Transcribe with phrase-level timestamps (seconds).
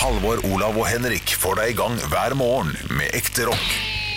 [0.00, 3.66] Halvor, Olav og Henrik får deg i gang hver morgen med ekte rock.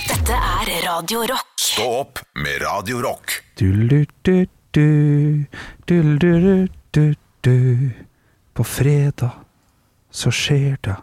[0.07, 1.49] Dette er Radio Rock.
[1.59, 3.33] Stå opp med Radio Rock.
[3.59, 5.45] Du-du-du-du,
[5.89, 7.57] du-du-du-du-du.
[8.53, 9.31] På fredag
[10.13, 10.95] så skjer det.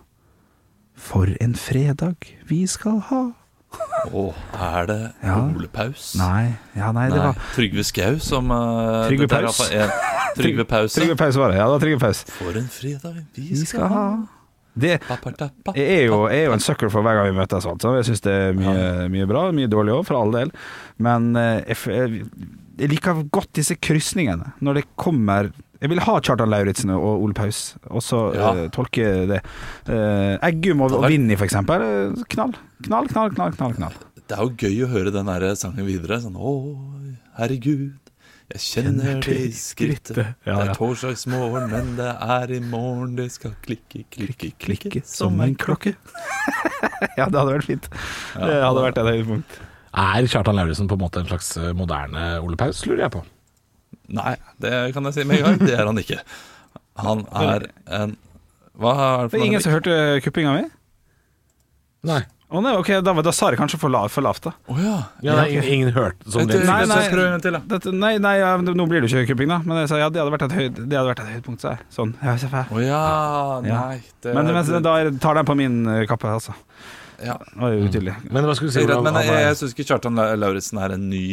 [1.00, 2.14] For en fredag
[2.48, 3.22] vi skal ha.
[4.10, 4.24] Å,
[4.56, 5.36] er det Ja.
[5.44, 6.14] Ole Paus?
[6.18, 9.60] Nei, ja, nei, det Nei, var Trygve Skau som uh, Trygve er Paus.
[10.40, 10.94] Trygve Paus.
[10.96, 11.60] Trygve Paus var det.
[11.60, 12.24] Ja, det var Trygve Paus.
[12.40, 14.06] For en fredag vi Vi skal skal ha.
[14.74, 15.00] Det,
[15.74, 17.66] Jeg er, jo, jeg er jo en sucker for hver gang vi møtes.
[17.66, 17.96] Altså.
[17.98, 20.52] Jeg syns det er mye, mye bra, mye dårlig òg, for all del.
[21.02, 22.22] Men eh, jeg, jeg,
[22.80, 24.52] jeg liker godt disse krysningene.
[24.60, 28.50] Når det kommer Jeg vil ha Kjartan Lauritzen og Ole Paus, og så Ja.
[28.52, 29.38] uh, tolke det.
[29.88, 31.80] Uh, Eggum og, og Vinni, for eksempel.
[31.80, 32.52] eh, Knall.
[32.84, 33.54] Knall, knall, knall.
[33.56, 33.94] knall, knall.
[34.28, 36.20] Det er jo gøy å høre den sangen videre.
[36.20, 36.52] Sånn Å,
[37.40, 37.96] herregud,
[38.50, 40.16] jeg kjenner det i skrittet.
[40.18, 40.58] Ja, Det ja.
[40.66, 45.54] er torsdagsmorgen, men det er i morgen det skal klikke, klikke, klikke, Klikke som en
[45.54, 45.92] klokke.
[47.18, 47.86] ja, det hadde vært fint.
[48.34, 49.60] Det hadde vært et høydepunkt.
[50.00, 53.22] Er Kjartan Lauritzen på en måte en slags eh, moderne Ole Paus, lurer jeg på.
[54.18, 55.62] Nei, det kan jeg si med en gang.
[55.66, 56.18] Det er han ikke.
[57.00, 57.68] Han er
[58.00, 58.16] en
[58.80, 60.66] Hva er det Det for er ingen som hørte kuppinga mi?
[62.10, 62.20] Nei.
[62.50, 64.50] Å nei, ok, da, da sa jeg kanskje for, lav, for lavt, da.
[64.66, 64.96] Oh, ja.
[65.22, 66.56] Ja, nei, ingen, ingen hørte som det.
[66.66, 66.96] Nei, Nei,
[67.54, 67.60] da.
[67.70, 69.60] Dette, nei, nei, ja, nå blir det jo ikke kupping, da.
[69.62, 71.76] Men jeg sa ja, det hadde vært et, høyd, det hadde vært et høydepunkt, sa
[71.76, 71.86] jeg.
[71.94, 72.16] Sånn.
[72.74, 73.02] Å ja.
[73.68, 73.78] Ja.
[73.92, 74.00] Nei.
[74.18, 76.56] Det, Men, men da tar den på min eh, kappe, altså.
[77.22, 77.38] ja.
[77.46, 78.16] Det var jo utydelig.
[78.34, 78.82] Men hva skulle du si?
[78.82, 81.24] Er men jeg, jeg syns ikke Kjartan La- Lauritzen er en ny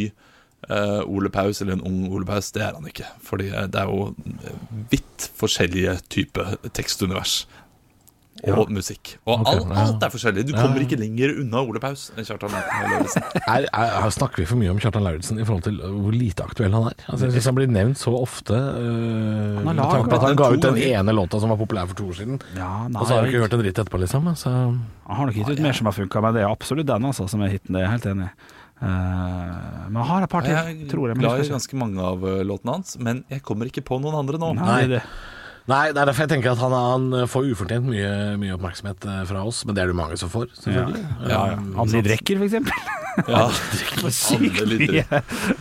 [0.70, 2.52] uh, Ole Paus eller en ung Ole Paus.
[2.54, 3.10] Det er han ikke.
[3.26, 4.12] Fordi eh, det er jo
[4.94, 7.40] vidt forskjellige typer tekstunivers.
[8.46, 9.16] Og musikk.
[9.26, 10.44] Og okay, alt, alt er forskjellig.
[10.46, 13.24] Du kommer ikke lenger unna Ole Paus enn Kjartan Lauritzen.
[13.54, 16.46] er, er, her snakker vi for mye om Kjartan Lauritzen i forhold til hvor lite
[16.46, 16.98] aktuell han er.
[17.08, 18.54] Altså, jeg synes han blir nevnt så ofte.
[18.54, 22.12] øh, han, lag, at han ga ut den ene låta som var populær for to
[22.12, 22.38] år siden.
[22.54, 24.30] Ja, nei, Og så har vi ikke hørt en dritt etterpå, liksom.
[24.38, 24.54] Så.
[25.08, 27.26] Han har nok gitt ut mer som har funka, men det er absolutt den altså,
[27.30, 27.74] som er hiten.
[27.74, 28.54] Det er jeg helt enig i.
[28.78, 31.16] Uh, men han har et par til, Jeg er tror jeg.
[31.18, 34.14] men glad i ganske mange av eh, låtene hans, men jeg kommer ikke på noen
[34.20, 34.52] andre nå.
[34.54, 35.00] Nei, det,
[35.68, 39.18] Nei, det er derfor jeg tenker at han, han får ufortjent mye, mye oppmerksomhet eh,
[39.28, 41.02] fra oss, men det er det mange som får, selvfølgelig.
[41.28, 41.58] Ja, ja.
[41.84, 42.86] Anni Drekker, for eksempel.
[43.26, 43.48] Ja,
[44.70, 44.92] litt-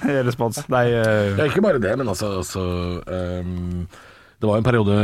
[0.05, 0.59] mye respons.
[0.69, 1.31] Nei, uh...
[1.39, 2.61] Ja, ikke bare det, men altså, altså
[3.09, 3.87] ehm,
[4.37, 4.95] Det var en periode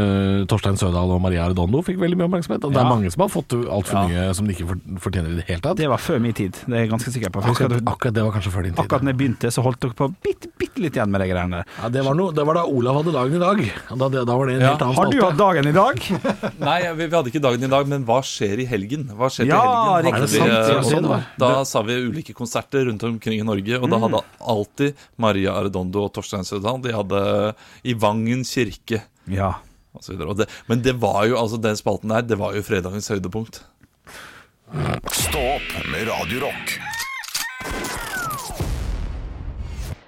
[0.45, 2.65] Torstein Sødal og Maria Redondo fikk veldig mye oppmerksomhet.
[2.67, 4.03] Og det er mange som har fått altfor Ja.
[4.05, 5.77] mye som de ikke fortjener i det hele tatt.
[5.79, 7.41] det var før min tid, det er jeg ganske sikker på.
[7.41, 8.83] Akkurat, at akkurat det var kanskje før din tid.
[8.85, 11.49] Akkurat da jeg begynte, så holdt dere på bitte, bitte litt igjen med de greiene
[11.63, 11.65] der.
[11.81, 13.63] Ja, det, var noe, det var da Olav hadde dagen i dag.
[13.89, 14.69] Da, det, da var det en Ja.
[14.69, 15.97] helt annen Har du hatt dagen i dag?
[16.69, 19.09] Nei, vi, vi hadde ikke dagen i dag, men hva skjer i helgen?
[19.17, 20.13] Hva skjer til helgen?
[20.13, 20.29] riktig.
[20.29, 20.93] Vi, det sant?
[20.93, 24.93] eh, sånn da sa vi ulike konserter rundt omkring i Norge, og da hadde alltid
[25.17, 29.01] Maria Arredondo og Torstein Sødal De hadde i Vangen kirke
[29.31, 29.53] Ja.
[29.93, 30.15] og så.
[30.25, 33.61] Og det, men det var jo, altså den spalten der, det var jo fredagens høydepunkt.
[35.13, 36.77] Stå opp med Radiorock.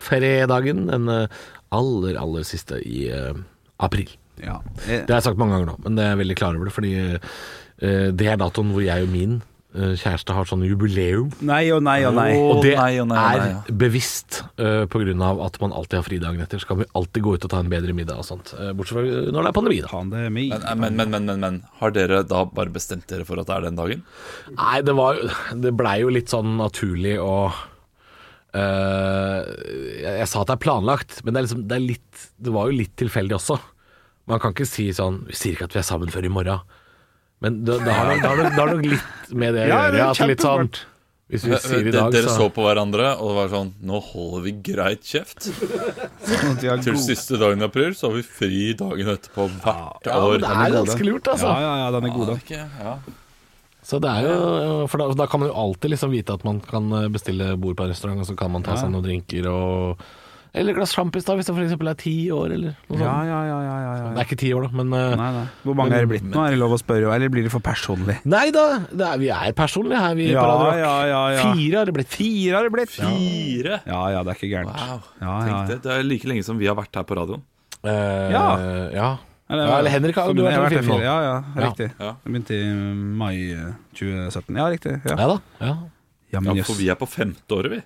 [0.05, 1.41] Fredagen, den eh,
[1.73, 3.33] aller, aller siste i uh,
[3.81, 4.09] april.
[4.41, 4.59] ja.
[4.85, 6.75] Det har jeg sagt mange ganger nå, men det er jeg veldig klar over det.
[6.75, 9.39] Fordi uh, det er datoen hvor jeg og min
[9.75, 11.31] kjæreste har sånn jubileum.
[11.45, 12.29] Nei og nei og nei.
[12.39, 13.75] Og det nei, og nei, og nei, er ja.
[13.83, 15.29] bevisst uh, pga.
[15.45, 16.61] at man alltid har fri dagen etter.
[16.61, 18.53] Så kan vi alltid gå ut og ta en bedre middag og sånt.
[18.55, 19.89] Eh, bortsett fra når det er pandemi, da.
[19.99, 20.49] Er meg.
[20.53, 23.55] Men, men, men, men, men, men har dere da bare bestemt dere for at det
[23.57, 24.03] er den dagen?
[24.55, 25.19] Nei, det var
[25.65, 31.21] Det blei jo litt sånn naturlig å uh, jeg, jeg sa at det er planlagt,
[31.23, 33.59] men det er, liksom, det er litt Det var jo litt tilfeldig også.
[34.31, 36.59] Man kan ikke si sånn Vi sier ikke at vi er sammen før i morgen.
[37.45, 39.69] Men det, det, har, nok, det, har, nok, det har nok litt med det å
[39.69, 40.11] Ja, det gjøre.
[40.11, 40.69] At er litt sånn.
[41.25, 43.99] Hvis vi sier i dag, dere så så på hverandre, og det var sånn Nå
[44.11, 45.47] holder vi greit kjeft.
[45.49, 50.35] Sånn Til siste dagen i april, så har vi fri dagen etterpå hvert ja, år.
[50.37, 51.49] Det den er er ganske lurt, altså.
[51.49, 52.59] Ja, ja, ja, den er god, da.
[52.85, 52.97] Ja.
[53.85, 56.61] Så det er jo For da, da kan man jo alltid liksom vite at man
[56.65, 60.05] kan bestille bord på en restaurant, og så kan man ta seg noen drinker og
[60.55, 61.73] Eller et glass sjampis, da, hvis det f.eks.
[61.75, 63.01] er ti år, eller noe sånt.
[63.03, 65.43] Ja, ja, ja, ja, ja, Det er ikke ti år, da, men eh, Nei, nei.
[65.65, 66.39] Hvor mange er det blitt nå?
[66.45, 68.15] Er det lov å spørre, eller blir det for personlig?
[68.23, 70.79] Nei da, det er, vi er personlige her, vi Ja, på Radio Rock.
[70.79, 71.45] ja, ja, ja.
[71.53, 72.09] Fire har det blitt.
[72.15, 72.95] Fire har det blitt.
[72.95, 73.79] Fire!
[73.85, 74.73] Ja, ja, det er ikke gærent.
[74.79, 75.03] Wow.
[75.21, 75.79] Ja, ja, Tenk det.
[75.85, 77.43] Det er like lenge som vi har vært her på radioen.
[77.83, 78.45] Eh, Ja.
[78.95, 79.09] ja.
[79.45, 81.01] Ja, eller Henrik har jeg vært her.
[81.03, 81.67] Ja, ja, Ja.
[81.67, 81.91] riktig.
[82.01, 82.15] Ja.
[82.25, 82.71] Begynte i
[83.21, 84.55] mai eh, 2017.
[84.57, 84.95] Ja, riktig.
[85.05, 85.35] Ja, Ja da.
[85.61, 85.73] Ja.
[86.33, 87.81] ja men Ja, for vi er på femte året, vi.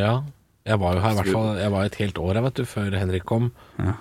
[0.00, 0.22] ja.
[0.70, 2.64] Jeg var jo her i hvert fall Jeg var et helt år her, vet du,
[2.70, 3.50] før Henrik kom.
[3.80, 3.96] Ja.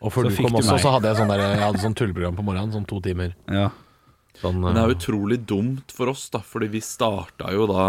[0.00, 1.96] Og før Så du kom du også, så hadde jeg sånn der, Jeg hadde sånn
[1.98, 3.34] tulleprogram på morgenen, sånn to timer.
[3.52, 3.70] Ja.
[4.40, 7.86] Sånn, Men det er eh, utrolig dumt for oss, da, fordi vi starta jo da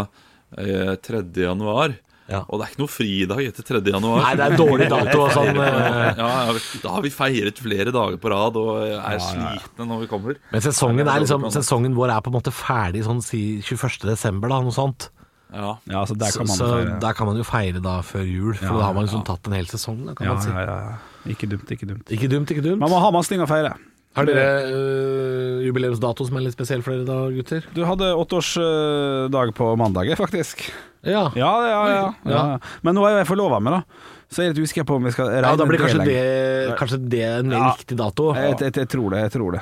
[0.58, 1.26] eh, 3.
[1.44, 1.98] januar.
[2.28, 2.42] Ja.
[2.52, 3.82] Og det er ikke noe fridag etter 3.
[3.88, 4.22] januar.
[4.24, 5.60] Nei, det er en dårlig dato og sånn.
[5.64, 10.02] eh, Ja, ja, da har vi feiret flere dager på rad og er slitne når
[10.04, 10.40] vi kommer.
[10.52, 14.08] Men sesongen, er liksom, sesongen vår er på en måte ferdig sånn si 21.
[14.12, 15.10] desember, da, noe sånt.
[15.54, 15.78] Ja.
[15.88, 17.00] Ja, så der kan man så feire.
[17.00, 19.10] der kan man jo feire da før jul, for Ja, da har man ja.
[19.12, 20.50] liksom tatt en hel sesong, da, kan Ja, man si.
[20.50, 20.98] ja, ja.
[21.32, 22.08] Ikke dumt, ikke dumt.
[22.12, 22.80] Ikke dumt, ikke dumt.
[22.80, 23.74] Man må ha masse ting å feire.
[24.18, 27.66] Har dere øh, jubileumsdato som er litt spesiell for dere da, gutter?
[27.76, 30.64] Du hadde åtteårsdag på mandag, faktisk.
[31.06, 31.28] Ja.
[31.38, 32.44] Ja, ja, ja, ja.
[32.84, 33.84] Men nå er jo jeg forlova med, da.
[34.28, 36.78] Så jeg er litt usikker på om vi skal regne Ja, da blir kanskje det,
[36.80, 37.70] kanskje det en Ja.
[37.78, 38.34] riktig dato.
[38.36, 39.22] Jeg, jeg, jeg tror det.
[39.28, 39.62] Jeg tror det.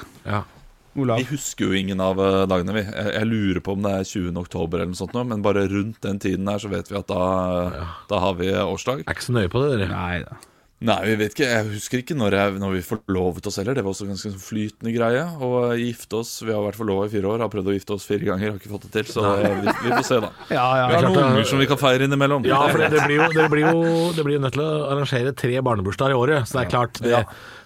[0.95, 1.01] Ja.
[1.03, 1.19] Olav?
[1.19, 2.86] Vi husker jo ingen av eh, dagene, vi.
[2.88, 4.31] Jeg, jeg lurer på om det er 20.
[4.45, 7.86] oktober eller noe sånt, men bare rundt den tiden her så vet vi at da,
[8.09, 9.06] da har vi årsdag.
[9.06, 9.92] Er ikke så nøye på det, dere.
[9.92, 10.39] Nei da.
[10.86, 11.47] Nei, vi vet ikke.
[11.47, 13.77] Jeg husker ikke når, jeg, når vi forlovet oss heller.
[13.77, 15.21] Det var også ganske sånn flytende greie.
[15.24, 15.50] Å
[15.80, 18.27] gifte oss Vi har vært forlova i fire år, har prøvd å gifte oss fire
[18.27, 19.07] ganger, har ikke fått det til.
[19.15, 20.31] Så vi, vi får se, da.
[20.57, 20.86] Ja, ja.
[20.91, 22.45] Vi har noen unger som vi kan feire innimellom.
[22.50, 23.83] Ja, for det, det, blir jo, det, blir jo,
[24.18, 27.01] det blir jo nødt til å arrangere tre barnebursdager i året, så det er klart
[27.01, 27.24] det, Ja.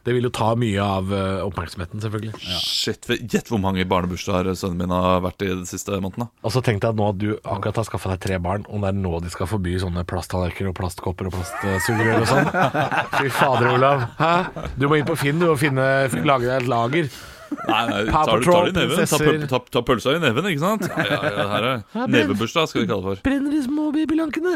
[0.09, 2.33] Det vil jo ta mye av øh, oppmerksomheten, selvfølgelig.
[2.65, 6.25] Shit, Gjett hvor mange barnebursdager sønnen min har vært i de siste månedene.
[6.41, 8.81] Og så tenkte jeg at nå at du akkurat har skaffa deg tre barn, om
[8.81, 12.53] det er nå de skal forby sånne plasttallerkener og plastkopper og plastsugerør og sånn.
[13.19, 14.07] Fy fader, Olav.
[14.17, 14.33] Hæ?
[14.81, 15.85] Du må inn på Finn du og finne,
[16.25, 17.11] lage deg et lager.
[17.49, 18.99] Nei, nei, tar, du- tar i neven.
[19.09, 20.83] Ta, pøl- ta, ta pølsa i neven, ikke sant?
[20.85, 23.23] Ja, ja, ja, her er Nevebursdag, skal vi kalle det for.
[23.25, 24.53] Brenner de små babylankene?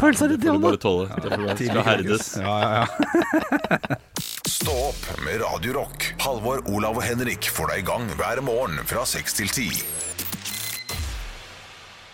[0.00, 1.06] Pølsa di Det får du bare tåle.
[1.16, 2.28] Det får du skal herdes.
[2.42, 3.96] Ja, ja, ja.
[4.46, 6.14] Stå opp med Radio Rock.
[6.18, 9.64] Halvor, Olav og Henrik får deg i gang hver morgen fra 6 til 10.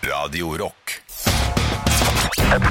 [0.09, 0.95] Radio Rock.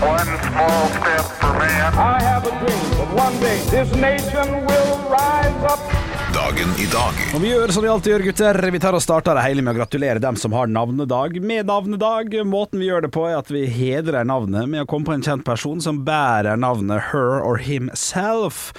[0.01, 1.93] One small step for man.
[1.93, 5.85] I have a dream that one day this nation will rise up.
[6.33, 7.21] Dagen i dag.
[7.35, 8.61] Og vi gjør som vi alltid gjør, gutter.
[8.73, 12.33] Vi tar og starter det hele med å gratulere dem som har navnedag med navnedag.
[12.49, 15.29] Måten vi gjør det på, er at vi hedrer navnet med å komme på en
[15.29, 18.71] kjent person som bærer navnet her or himself.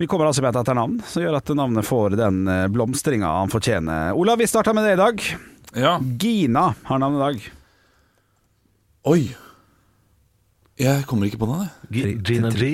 [0.00, 3.50] Vi kommer altså med et etternavn som gjør at navnet får den eh, blomstringa han
[3.52, 4.14] fortjener.
[4.16, 5.24] Olav, vi starter med det i dag.
[5.76, 5.98] Ja.
[6.00, 7.50] Gina har navnet i dag.
[9.12, 9.20] Oi.
[10.80, 12.70] Jeg kommer ikke på noe, G- Gina G.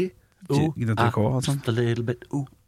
[0.46, 1.18] Gina G.K.
[1.18, 1.40] og.
[1.42, 2.22] Just a little bit.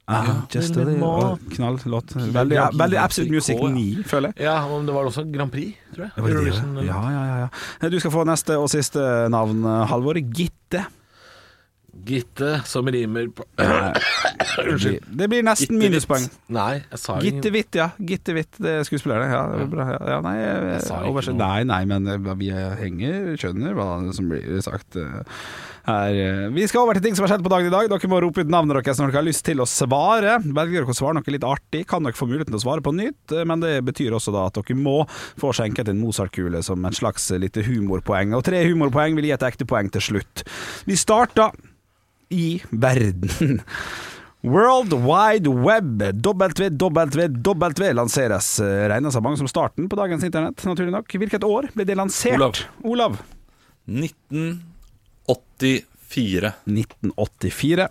[0.09, 1.37] Ah, just a little more.
[1.55, 2.15] Knall låt.
[2.17, 4.47] Veldig, Ja, veldig Absolute Music G.K., 9, føler jeg.
[4.49, 6.15] Ja, men det var også Grand Prix, tror jeg.
[6.17, 6.35] Det var
[6.81, 7.37] det, ja, ja, ja,
[7.85, 7.91] ja.
[7.95, 9.63] Du skal få neste og siste navn,
[9.93, 10.19] Halvor.
[10.19, 10.83] Gitte.
[11.89, 13.45] Gitte, som rimer på
[14.63, 15.07] Unnskyld.
[15.19, 16.27] Det blir nesten minuspoeng.
[16.53, 17.89] Nei, jeg sa Gitte Witt, ja.
[17.99, 19.29] Gitte Witt, det er skuespillerne.
[19.33, 19.87] Ja, det er bra.
[19.97, 21.39] Ja, nei, jeg, sa ikke noe.
[21.41, 25.41] nei, nei, men eh, vi henger, skjønner hva som blir sagt eh,
[25.89, 26.15] her.
[26.21, 26.49] eh.
[26.55, 27.89] Vi skal over til ting som har skjedd på dagen i dag.
[27.91, 30.37] Dere må rope ut navnet deres når dere har lyst til å svare.
[30.45, 32.93] Velger dere å svare noe litt artig, kan dere få muligheten til å svare på
[32.97, 35.01] nytt, eh, men det betyr også da at dere må
[35.41, 38.37] få skjenket en Mozart-kule som et slags lite humorpoeng.
[38.39, 40.45] Og tre humorpoeng vil gi et ekte poeng til slutt.
[40.87, 41.57] Vi starter
[42.31, 43.63] i verden.
[44.49, 48.53] World Wide Web, WWW, lanseres.
[48.63, 51.11] eh, Regnes av mange som starten på dagens internett, naturlig nok.
[51.11, 52.39] Hvilket år ble det lansert?
[52.39, 52.61] Olav.
[52.85, 53.19] Olav.
[55.29, 56.53] 1984.
[56.67, 57.89] 1984.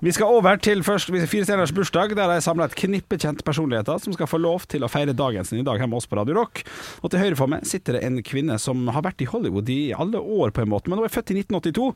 [0.03, 4.01] Vi skal over til først Fire stjerners bursdag, der jeg samla et knippe kjente personligheter
[4.03, 6.19] som skal få lov til å feire dagen sin i dag hjemme hos oss på
[6.19, 6.65] Radio Rock.
[6.99, 9.93] Og til høyre for meg sitter det en kvinne som har vært i Hollywood i
[9.95, 10.91] alle år, på en måte.
[10.91, 11.87] Men hun er født i 1982.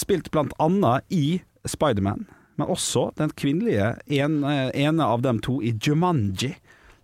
[0.00, 1.38] Spilt blant annet i
[1.70, 2.26] Spiderman,
[2.58, 4.40] men også den kvinnelige en,
[4.74, 6.56] ene av dem to i Jumanji.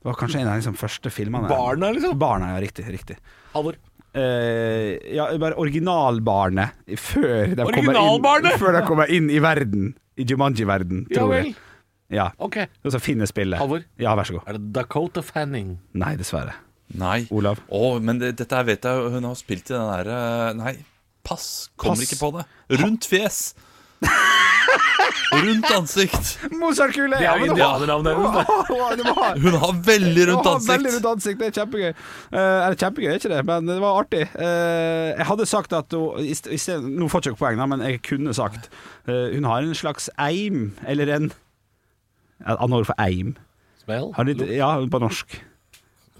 [0.07, 2.13] Det var kanskje en av de liksom, første filmene Barna, liksom?
[2.21, 2.61] Barna, ja.
[2.63, 2.85] Riktig.
[2.95, 3.17] riktig.
[3.57, 3.75] Halvor.
[4.15, 8.59] eh, Ja, bare originalbarnet før de kommer inn, Originalbarnet?
[8.63, 9.89] før de kommer inn i verden.
[10.17, 11.49] I Jumanji-verden, tror vel.
[11.51, 11.57] jeg.
[12.15, 12.29] Ja.
[12.39, 12.61] Ok.
[12.87, 13.59] Og så finner spillet.
[13.59, 13.83] Halvor?
[13.99, 14.47] Ja, vær så god.
[14.47, 15.75] Er det Dakota Fanning?
[15.99, 16.55] Nei, dessverre.
[16.95, 17.27] Nei.
[17.35, 17.59] Olav?
[17.69, 20.77] Å, men det, dette her vet jeg Hun har spilt i den derre Nei,
[21.27, 21.69] pass.
[21.77, 22.07] Kommer Pass.
[22.07, 22.47] ikke på det.
[22.79, 23.41] Rundt fjes.
[25.33, 26.29] Rundt ansikt.
[26.55, 27.17] Mozartkule!
[27.19, 29.41] Det er jo indianernavnet hennes.
[29.43, 30.71] Hun har veldig rundt ansikt.
[30.71, 31.89] Veldig rundt ansikt, det er kjempegøy.
[31.91, 34.23] Eh, eller kjempegøy, er ikke det, men det var artig.
[34.37, 37.59] Uh, jeg hadde sagt at hun i st- i stedet- Nå får jeg ikke poeng,
[37.61, 38.71] da, men jeg kunne sagt
[39.09, 41.29] uh, Hun har en slags eim, eller en
[42.47, 43.35] ja, annet ord for eim.
[43.83, 44.13] Smell?
[44.31, 45.39] Litt, ja, på norsk.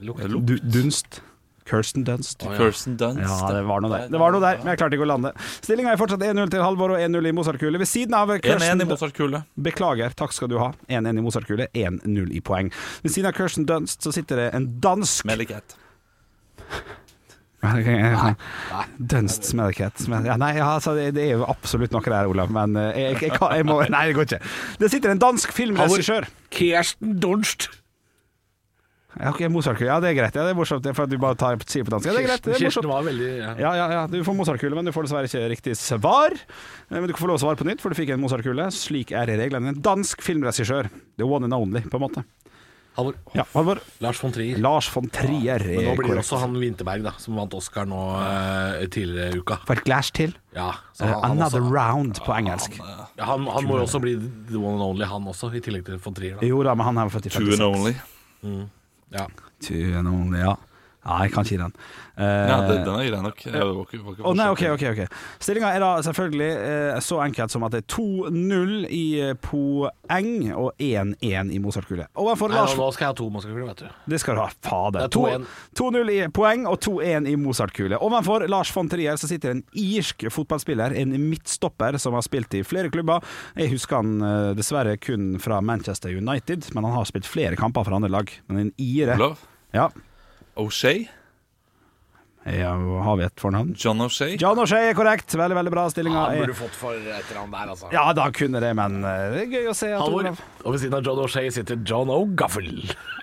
[0.03, 0.27] Lukt.
[0.49, 1.21] Du, dunst.
[1.67, 2.45] Kirsten Dunst.
[2.57, 3.23] Kirsten Dunst.
[3.23, 4.11] Ja, det var noe der.
[4.13, 5.33] Det var noe der, men jeg klarte ikke å lande.
[5.59, 7.81] Stillinga er fortsatt 1-0 til Halvor og 1-0 i Mozartkule.
[7.83, 9.43] Ved siden av 1-1 i Mozart-kule.
[9.69, 10.71] Beklager, takk skal du ha.
[10.87, 12.71] 1-1 i Mozartkule, 1-0 i poeng.
[13.03, 15.75] Ved siden av Kirsten Dunst så sitter det en dansk Smelly cat.
[18.99, 22.93] Dunst Smellicat Ja, nei, altså, det, det er jo absolutt noe der, Olav, men eh,
[23.01, 24.41] jeg, jeg, jeg, jeg må Nei, det går ikke.
[24.83, 26.29] Det sitter en dansk filmregissør.
[26.55, 27.71] Kirsten Dunst.
[29.17, 29.89] Ja, ok, Mozartkule.
[29.89, 30.35] Ja, det er greit.
[30.37, 32.05] Ja, det er morsomt, for at du bare tar, sier på dansk.
[32.11, 32.43] Ja, det er greit.
[32.45, 32.93] Det er Kirsten morsomt.
[32.93, 33.53] var veldig ja.
[33.63, 36.37] Ja, ja, ja, du får Mozartkule, men du får dessverre ikke riktig svar.
[36.37, 38.69] Eh, Men du kan få lov å svare på nytt, for du fikk en Mozartkule.
[38.77, 39.73] Slik er reglene.
[39.73, 40.91] En dansk filmregissør.
[41.17, 42.25] The one and only, på en måte.
[42.97, 43.17] Halvor.
[43.37, 43.81] Ja, Halvor.
[44.01, 44.57] Lars von Trier.
[44.57, 47.99] Lars von Trier Men nå blir det også han Winterberg, da, som vant Oscar nå
[48.23, 49.59] eh, tidligere i uka.
[49.69, 50.33] For et glass til.
[50.57, 52.79] Ja, så Eh, han, han, Another også, round på engelsk.
[52.81, 54.15] ja, han, han må jo også bli
[54.49, 56.37] the one and only, han også, i tillegg til von Trier.
[56.41, 56.49] Da.
[56.49, 57.69] Jo da, men han er født i Two and 56.
[58.45, 58.67] only.
[59.11, 59.27] Ja.
[59.59, 60.59] Two noen, ja.
[61.07, 61.75] Ja, jeg kan ikke gi den.
[62.17, 63.43] Uh, Ja, det, den er grei nok.
[63.47, 67.89] Nei, ok, ok, ok Stillinga er da selvfølgelig uh, så enkelt som at det er
[67.93, 72.09] 2-0 i eh, poeng og 1-1 i Mozartkule.
[72.19, 74.01] Overfor Nei, Lars nå, skal jeg ha to Mozart-kuler, vet du.
[74.15, 75.07] Det skal du ha, fader.
[75.07, 75.47] Det er 2-1.
[75.83, 78.01] 2-0 i poeng og 2-1 i Mozartkule.
[78.09, 82.65] Overfor Lars von Trier så sitter en irsk fotballspiller, en midtstopper som har spilt i
[82.67, 83.23] flere klubber.
[83.61, 87.87] Jeg husker han uh, dessverre kun fra Manchester United, men han har spilt flere kamper
[87.87, 88.33] for andre lag.
[88.49, 89.45] Men en ire Olav?
[89.77, 89.91] Ja,
[90.57, 91.09] Osei
[92.47, 92.73] ja
[93.07, 93.75] har vi et fornavn?
[93.79, 94.37] John O'Shea?
[94.41, 95.35] John O'Shea er korrekt.
[95.35, 95.87] Veldig, veldig bra.
[95.91, 97.91] Stillinga Han er burde fått for et eller annet der, altså.
[97.95, 100.31] Ja, da kunne det, men eh, det er gøy å se at Halvor.
[100.67, 102.71] Og ved siden av John O'Shea sitter John O'Gaffel.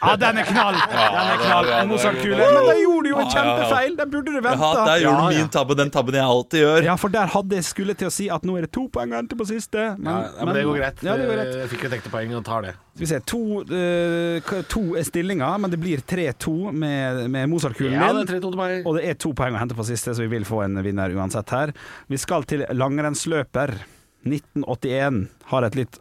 [0.03, 0.75] Ja, den er knall!
[0.84, 1.68] Den er knall.
[1.70, 2.36] ja, ja, Mozartkule.
[2.36, 2.56] ja, ja.
[2.58, 3.44] Men da gjorde du jo en Ja, ja, ja.
[3.63, 3.94] kjempefeil!
[4.01, 6.88] Den burde du Ja, der gjorde du min tabbe, den tabben jeg alltid gjør.
[6.89, 9.13] Ja, for der hadde jeg skulle til å si at nå er det to poeng
[9.15, 9.94] å hente på siste.
[9.98, 11.03] Men, Ja, men det går greit.
[11.08, 11.53] Ja, det går greit.
[11.63, 12.74] Jeg fikk et ekte poeng og tar det.
[12.94, 17.96] Skal vi se, to, uh, to er stillinga, men det blir 3-2 med, med Mozart-kulen
[17.96, 18.75] Ja, det er 3-2 til meg.
[18.86, 21.13] Og det er to poeng å hente på siste, så vi vil få en vinner
[21.15, 21.74] uansett her.
[22.12, 23.75] Vi skal til langrennsløper.
[24.24, 26.00] 1981 har et litt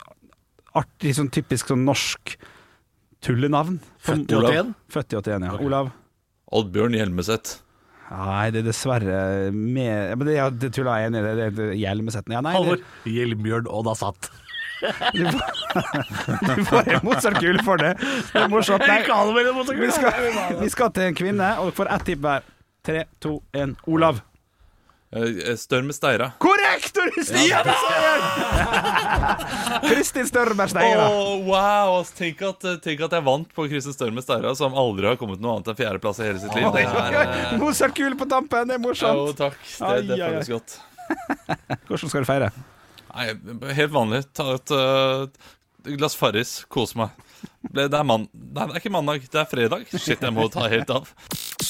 [0.79, 2.37] artig, sånn typisk sånn norsk
[3.23, 3.81] tullenavn.
[4.03, 4.73] Født i 81?
[4.93, 5.59] Født i 81, ja.
[5.63, 5.93] Olav?
[6.53, 7.57] Oddbjørn Hjelmeset.
[8.13, 9.19] Nei, det er dessverre
[9.55, 11.25] med ja, Men det, ja, det tuller jeg enig i.
[11.25, 12.33] Det, det er Hjelmeset.
[12.33, 12.83] Ja, nei, Halvor.
[12.83, 14.31] det, Hjelmbjørn Odd Asat.
[15.15, 17.93] du får en Mozart-kule for det.
[18.03, 18.83] Det er morsomt.
[18.83, 18.99] Nei,
[19.79, 22.43] vi, skal, vi skal til en kvinne, og får ett tipp hver.
[22.83, 23.77] Tre, to, én.
[23.87, 24.21] Olav.
[25.13, 26.33] Eh, Størme Steira.
[26.39, 26.97] Korrekt!
[27.27, 27.75] Seieren!
[29.89, 31.05] Kristin Størme Steira.
[31.11, 32.01] Oh, wow!
[32.17, 35.61] Tenk at, tenk at jeg vant på Kristin Størme Steira, som aldri har kommet noe
[35.61, 36.67] annet enn fjerdeplass i hele sitt liv.
[36.75, 39.37] Det er, eh, Mozart-kule på tampen, det er jo, morsomt.
[39.39, 39.63] takk.
[39.79, 40.79] Det, det føles godt.
[41.87, 42.51] Hvordan skal du feire?
[43.13, 43.29] Nei,
[43.79, 44.25] helt vanlig.
[44.35, 45.53] Ta et uh,
[46.01, 46.65] glass Farris.
[46.73, 47.15] Kose meg.
[47.63, 48.11] Det det er.
[48.11, 49.87] Nei, det er ikke mandag, det er fredag.
[49.93, 51.11] Shit, jeg må ta helt av.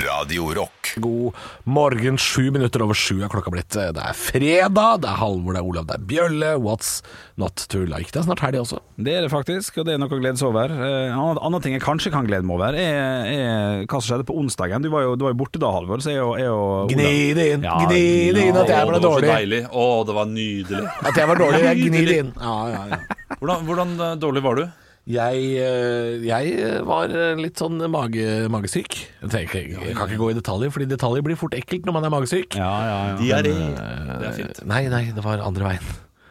[0.00, 0.94] Radio Rock.
[0.96, 1.34] God
[1.68, 3.68] morgen, sju minutter over sju er klokka blitt.
[3.74, 6.52] Det er fredag, det er Halvor, det er Olav, det er Bjølle.
[6.62, 7.02] What's
[7.40, 8.08] not to like?
[8.14, 8.80] Det er snart helg også.
[8.96, 10.72] Det er det faktisk, og det er noe å glede seg over.
[10.72, 14.28] Eh, En annen ting jeg kanskje kan glede meg over, er, er hva som skjedde
[14.30, 14.82] på onsdagen.
[14.86, 17.12] Du var jo, du var jo borte da, Halvor, så jeg og, jeg og Gni
[17.36, 18.04] det inn, Ja, gni
[18.38, 19.32] det inn at jeg Å, ble det var så dårlig.
[19.34, 19.62] deilig.
[19.70, 20.84] Å, det var nydelig.
[21.10, 22.32] At jeg var dårlig, jeg gnir det inn.
[22.40, 23.02] Ja, ja, ja.
[23.40, 24.68] Hvordan, hvordan eh, dårlig var du?
[25.10, 28.98] Jeg, eh, jeg var eh, litt sånn mage, magesyk.
[29.22, 32.06] Jeg, tenker, jeg kan ikke gå i detaljer, fordi detaljer blir fort ekkelt når man
[32.06, 32.54] er magesyk.
[32.58, 33.18] Ja, ja, ja.
[33.18, 33.56] Diaré.
[33.56, 34.62] Det er fint.
[34.70, 35.90] Nei, nei, det var andre veien.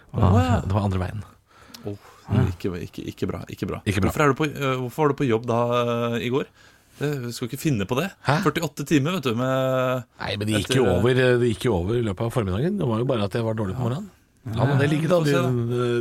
[0.09, 1.27] Det var, det var andre veien.
[1.89, 1.99] Oh,
[2.47, 3.43] ikke, ikke, ikke bra.
[3.51, 3.83] Ikke bra.
[3.85, 4.13] Ikke bra.
[4.13, 4.49] Hvorfor, er du på,
[4.85, 5.61] hvorfor var du på jobb da
[6.21, 6.49] i går?
[6.99, 8.09] Det, vi skal ikke finne på det.
[8.27, 8.41] Hæ?
[8.43, 11.75] 48 timer, vet du, med Nei, men det gikk, Etter, eh, over, det gikk jo
[11.77, 12.79] over i løpet av formiddagen.
[12.79, 14.09] Det var jo bare at jeg var dårlig på morgenen.
[14.55, 15.41] Ja, men det ligger da, se,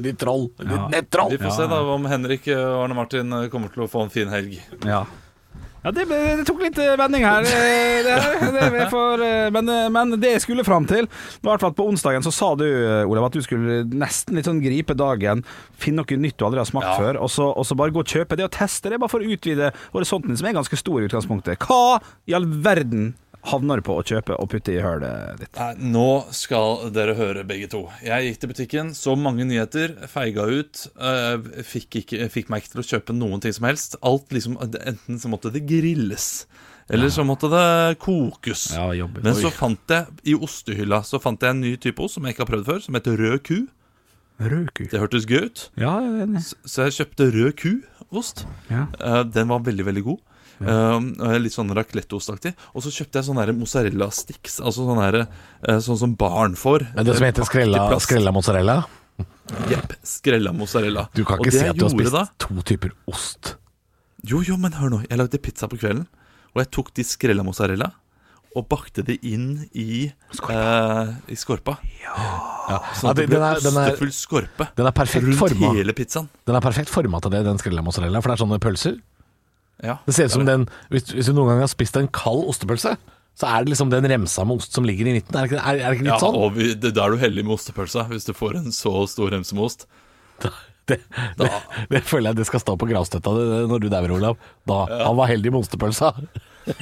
[0.00, 0.48] ditt di troll.
[0.58, 1.30] Ditt nettroll.
[1.36, 4.10] Vi får se da om Henrik og Arne Martin øh, kommer til å få en
[4.14, 4.58] fin helg.
[4.84, 5.04] ja.
[5.78, 7.46] Ja, det, det tok litt eh, vending her.
[7.46, 8.14] Eh, Det,
[8.50, 11.06] det, eh, men, eh, men det jeg skulle fram til,
[11.40, 13.84] var i hvert fall at på onsdagen så sa du, eh, Olav, at du skulle
[13.86, 15.44] nesten litt sånn gripe dagen,
[15.78, 16.96] finne noe nytt du aldri har smakt Ja.
[16.98, 19.22] før, og så, og så bare gå og kjøpe det og teste det, bare for
[19.22, 21.62] å utvide horisonten, som er ganske stor i utgangspunktet.
[21.62, 23.14] Hva i all verden
[23.46, 25.54] havner du på å kjøpe og putte i hølet ditt?
[25.58, 27.84] Nei, nå skal dere høre begge to.
[28.04, 30.86] Jeg gikk til butikken, så mange nyheter, feiga ut.
[31.00, 33.96] øh, fikk, ikke, fikk meg ikke til å kjøpe noen ting som helst.
[34.02, 36.46] Alt liksom, Enten så måtte det grilles,
[36.90, 38.72] eller så måtte det kokes.
[38.74, 39.06] Ja.
[39.22, 42.32] Men så fant jeg i ostehylla Så fant jeg en ny type ost som jeg
[42.32, 43.58] ikke har prøvd før, som heter rød ku.
[44.40, 44.84] Rød ku.
[44.88, 45.64] Det hørtes gøy ut.
[45.76, 46.44] Ja, enig.
[46.64, 48.44] Så jeg kjøpte rød ku-ost.
[48.70, 48.86] Ja.
[49.02, 50.20] Eh, den var veldig, veldig god.
[50.60, 52.54] Um, litt sånn raclette-ostaktig.
[52.74, 54.58] Og så kjøpte jeg sånn der mozzarella sticks.
[54.60, 55.20] Altså sånn her,
[55.68, 56.88] eh, Sånn som barn får.
[56.94, 58.84] Men det som heter skrella, skrella mozzarella
[59.70, 59.94] Jepp.
[60.04, 61.08] Skrella mozzarella.
[61.14, 63.54] Du kan ikke si at du har spist da- to typer ost.
[64.26, 64.98] Jo, jo, men hør nå.
[65.08, 66.06] Jeg lagde pizza på kvelden.
[66.54, 67.92] Og jeg tok de skrella mozzarella
[68.56, 71.16] og bakte det inn i skorpa.
[71.28, 71.78] i skorpa.
[72.02, 72.82] Ja.
[72.92, 75.72] sånn Ja, at det ble den ostefull skorpe Den er perfekt rundt forma.
[75.74, 76.28] hele pizzaen.
[76.44, 79.00] Den er perfekt forma til det, den skrella mozzarella, for det er sånne pølser.
[79.84, 79.98] Ja.
[80.06, 82.96] Det ser ut som den hvis, hvis du noen gang har spist en kald ostepølse,
[83.38, 85.36] så er det liksom den remsa med ost som ligger i midten.
[85.38, 86.34] Er det ikke, er, er det ikke Ja, litt sånn?
[86.42, 89.30] og vi, det, Da er du heldig med ostepølsa, hvis du får en så stor
[89.36, 89.86] remse med ost.
[90.88, 90.96] Det,
[91.36, 91.46] det,
[91.92, 93.30] det føler jeg det skal stå på gravstøtta
[93.68, 94.38] når du dauer, Olav.
[94.66, 96.14] Da, Han var heldig med ostepølsa.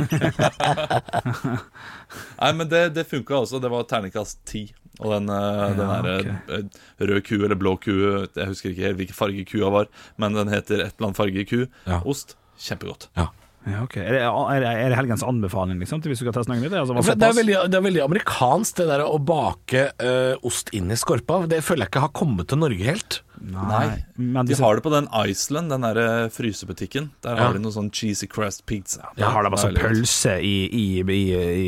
[2.40, 3.60] Nei, men det, det funka også.
[3.62, 4.64] Det var terningkast ti.
[5.02, 6.64] Og den, eh, den Ja, der eh,
[7.10, 7.92] rød ku eller blå ku,
[8.32, 11.44] jeg husker ikke helt hvilken farge kua var, men den heter et eller annet farge
[11.50, 11.58] ku.
[11.84, 11.98] Ja.
[12.08, 12.36] Ost.
[12.58, 13.08] Kjempegodt.
[13.16, 13.28] Ja.
[13.66, 13.98] Ja, okay.
[14.06, 16.60] Er det, er, det, er det helgens anbefaling, liksom, til hvis du skal teste noe
[16.62, 16.74] nytt?
[16.78, 20.86] Altså, det, er veldig, det er veldig amerikansk, det der å bake eh, ost inn
[20.94, 21.40] i skorpa.
[21.50, 23.16] Det føler jeg ikke har kommet til Norge helt.
[23.42, 24.04] Nei.
[24.22, 27.10] Men De har det på den Iceland, den der eh, frysebutikken.
[27.26, 27.48] Der Ja.
[27.48, 29.10] har de noe sånn cheesy crust pizza.
[29.18, 31.22] der har de altså Det pølse i, i, i,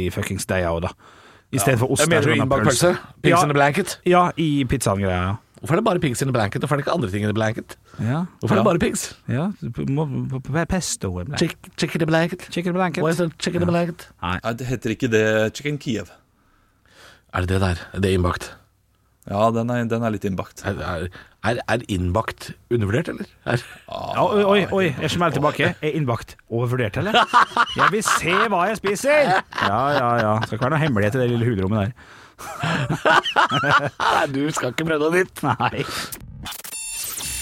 [0.06, 0.94] i fuckings deia òg, da.
[1.50, 2.04] I stedet for ost.
[2.06, 2.94] Jeg mener du innbakt pølse?
[3.24, 3.42] Pigs Ja.
[3.42, 3.98] in a blanket?
[4.06, 5.18] Ja, i pizzaen-greia.
[5.32, 5.36] Ja.
[5.58, 6.62] Hvorfor er det bare pigs in the blanket?
[6.62, 7.76] Hvorfor er det ikke andre ting in the blanket?
[7.98, 8.24] Ja.
[8.40, 9.08] Hvorfor er det bare pigs?
[9.28, 9.48] ja.
[10.68, 11.38] Pesto blank.
[11.38, 12.46] Chick, chicken in the blanket?
[12.50, 13.02] Chicken blanket.
[13.04, 14.08] Why is it chicken in the blanket?
[14.22, 15.24] Nei, det heter ikke det
[15.56, 16.14] Chicken Kiev.
[17.34, 17.82] Er det det der?
[18.00, 18.54] Det Er innbakt?
[19.28, 20.62] Ja, den er, den er litt innbakt.
[20.64, 21.08] Er, er,
[21.44, 23.26] er, er innbakt undervurdert, eller?
[23.44, 25.74] Er, Ja, oi, oi, oi, jeg smeller tilbake.
[25.82, 27.18] Er innbakt overvurdert, eller?
[27.76, 29.34] Jeg vil se hva jeg spiser!
[29.66, 30.32] Ja, ja, ja.
[30.38, 31.92] Det Skal ikke være noe hemmelighet i det lille hulrommet der.
[34.34, 35.42] Du skal ikke prøve noe nytt.
[35.46, 35.84] Nei.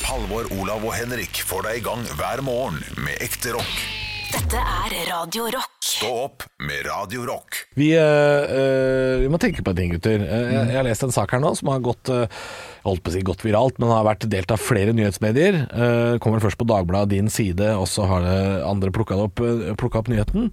[0.06, 3.78] Halvor, Olav og Henrik får deg i gang hver morgen med ekte rock.
[4.26, 5.76] Dette er Radio Rock.
[5.86, 7.62] Stå opp med Radio Rock.
[7.78, 10.20] Vi, eh, eh, vi må tenke på en ting, gutter.
[10.20, 12.28] Eh, jeg, jeg har lest en sak her nå som har gått jeg
[12.86, 15.58] holdt på å si gått viralt, men har vært delt av flere nyhetsmedier.
[15.66, 19.74] Eh, kommer først på Dagbladet, din side, og så har det andre plukka opp, eh,
[19.74, 20.50] opp nyheten.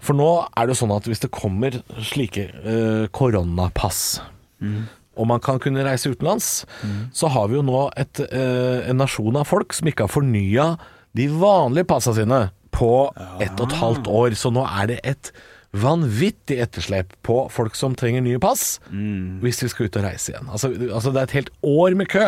[0.00, 4.20] For nå er det jo sånn at hvis det kommer slike eh, koronapass
[5.18, 6.64] og man kan kunne reise utenlands,
[7.10, 10.66] så har vi jo nå et, en nasjon av folk som ikke har fornya
[11.18, 12.38] de vanlige passa sine
[12.70, 12.90] på
[13.42, 14.36] ett og et halvt år.
[14.38, 15.32] Så nå er det et
[15.76, 20.48] vanvittig etterslep på folk som trenger nye pass hvis vi skal ut og reise igjen.
[20.48, 22.24] Altså, altså det er et helt år med kø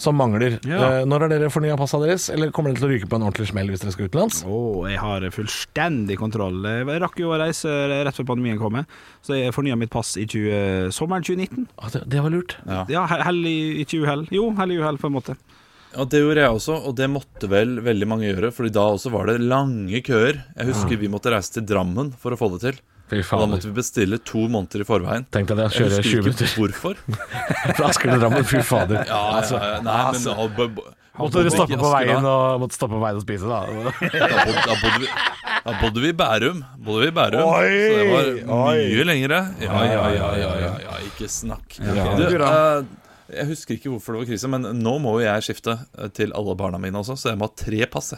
[0.00, 0.56] som mangler.
[0.66, 0.78] Ja.
[1.00, 3.26] Eh, når har dere fornya passa deres, eller kommer dere til å ryke på en
[3.26, 4.40] ordentlig smell hvis dere skal utenlands?
[4.48, 6.62] Oh, jeg har fullstendig kontroll.
[6.66, 8.80] Jeg rakk jo å reise rett før pandemien kom,
[9.22, 11.68] så jeg fornya mitt pass i 20, sommeren 2019.
[11.76, 12.56] Ah, det, det var lurt.
[12.66, 12.84] Ja.
[12.92, 14.26] Ja, hell i, ikke uhell.
[14.34, 15.36] Jo, hell i uhell, på en måte.
[15.96, 18.52] Ja, Det gjorde jeg også, og det måtte vel veldig mange gjøre.
[18.56, 20.40] Fordi da også var det lange køer.
[20.56, 22.80] Jeg husker vi måtte reise til Drammen for å få det til.
[23.12, 25.26] Da måtte vi bestille to måneder i forveien.
[25.34, 26.94] Tenk deg det, å kjøre 20 husker ikke minutter hvorfor.
[27.76, 28.46] fra Asker til Drammen.
[28.48, 29.02] Fy fader.
[29.04, 32.54] Ja, Altså, ja, ja, nei, men da, bo- bo- Måtte dere stoppe på veien og,
[32.62, 33.58] måtte stoppe på veien og spise, da?
[34.00, 35.10] Da bodde, da, bodde vi,
[35.66, 36.62] da bodde vi i Bærum.
[36.86, 38.30] Bodde vi i Bærum Oi, så det var
[38.62, 38.78] oi.
[38.94, 39.40] mye lengre.
[39.60, 41.76] Ja, ja, ja, ja, ja, ikke snakk.
[41.84, 42.06] Ja.
[42.16, 43.01] Du, uh,
[43.32, 46.34] jeg husker ikke hvorfor det var krise, men nå må jo jeg skifte eh, til
[46.36, 48.12] alle barna mine også, så jeg må ha tre pass.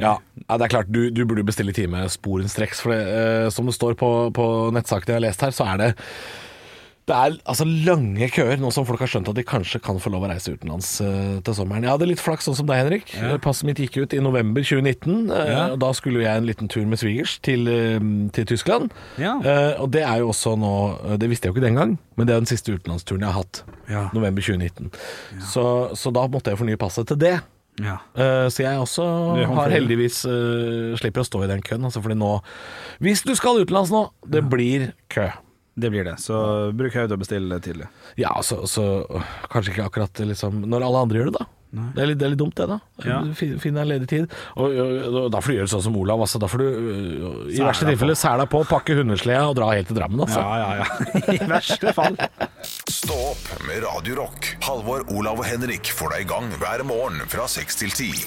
[0.00, 0.92] Ja, det er klart.
[0.92, 2.82] Du, du burde bestille time sporenstreks.
[2.84, 5.82] For det, eh, som det står på, på nettsakene jeg har lest her, så er
[5.84, 5.90] det
[7.10, 10.12] det er altså lange køer, nå som folk har skjønt at de kanskje kan få
[10.14, 11.84] lov å reise utenlands uh, til sommeren.
[11.84, 13.12] Jeg hadde litt flaks sånn som deg, Henrik.
[13.44, 15.26] Passet mitt gikk ut i november 2019.
[15.28, 15.62] Uh, Ja.
[15.74, 17.98] og Da skulle jeg en liten tur med svigers til, uh,
[18.36, 18.94] til Tyskland.
[19.20, 19.34] Ja.
[19.42, 20.70] Eh, og det er jo også nå
[21.10, 23.32] eh, Det visste jeg jo ikke den gang, men det er den siste utenlandsturen jeg
[23.32, 23.62] har hatt.
[23.90, 24.02] Ja.
[24.14, 24.90] November 2019.
[25.50, 25.64] Så,
[25.98, 27.34] så da måtte jeg fornye passet til det.
[27.80, 27.96] Ja.
[28.14, 29.04] Eh, så jeg også
[29.56, 31.86] har heldigvis eh, slipper å stå i den køen.
[31.88, 32.32] Altså fordi nå
[33.00, 35.30] Hvis du skal utenlands nå, det blir kø.
[35.74, 36.16] Det blir det.
[36.20, 36.34] Så
[36.76, 37.86] bruk hodet og bestill tidlig.
[38.20, 41.46] Ja, så, så øh, kanskje ikke akkurat liksom Når alle andre gjør det, da.
[41.70, 42.78] Det er, litt, det er litt dumt, det, da.
[43.06, 43.18] Ja.
[43.38, 44.32] Finn deg en ledig tid.
[44.58, 46.24] Og, og, og Da får du gjøre sånn som Olav.
[46.24, 46.40] Altså.
[46.42, 49.86] Da får du øh, i verste deg tilfelle sæla på, pakke hundesleda og dra helt
[49.86, 50.24] til Drammen.
[50.26, 50.42] Altså.
[50.42, 50.86] Ja, ja, ja.
[51.36, 52.18] I verste fall.
[52.90, 54.50] Stå opp med Radio Rock.
[54.66, 58.26] Halvor, Olav og Henrik får deg i gang hver morgen fra 6 til 10.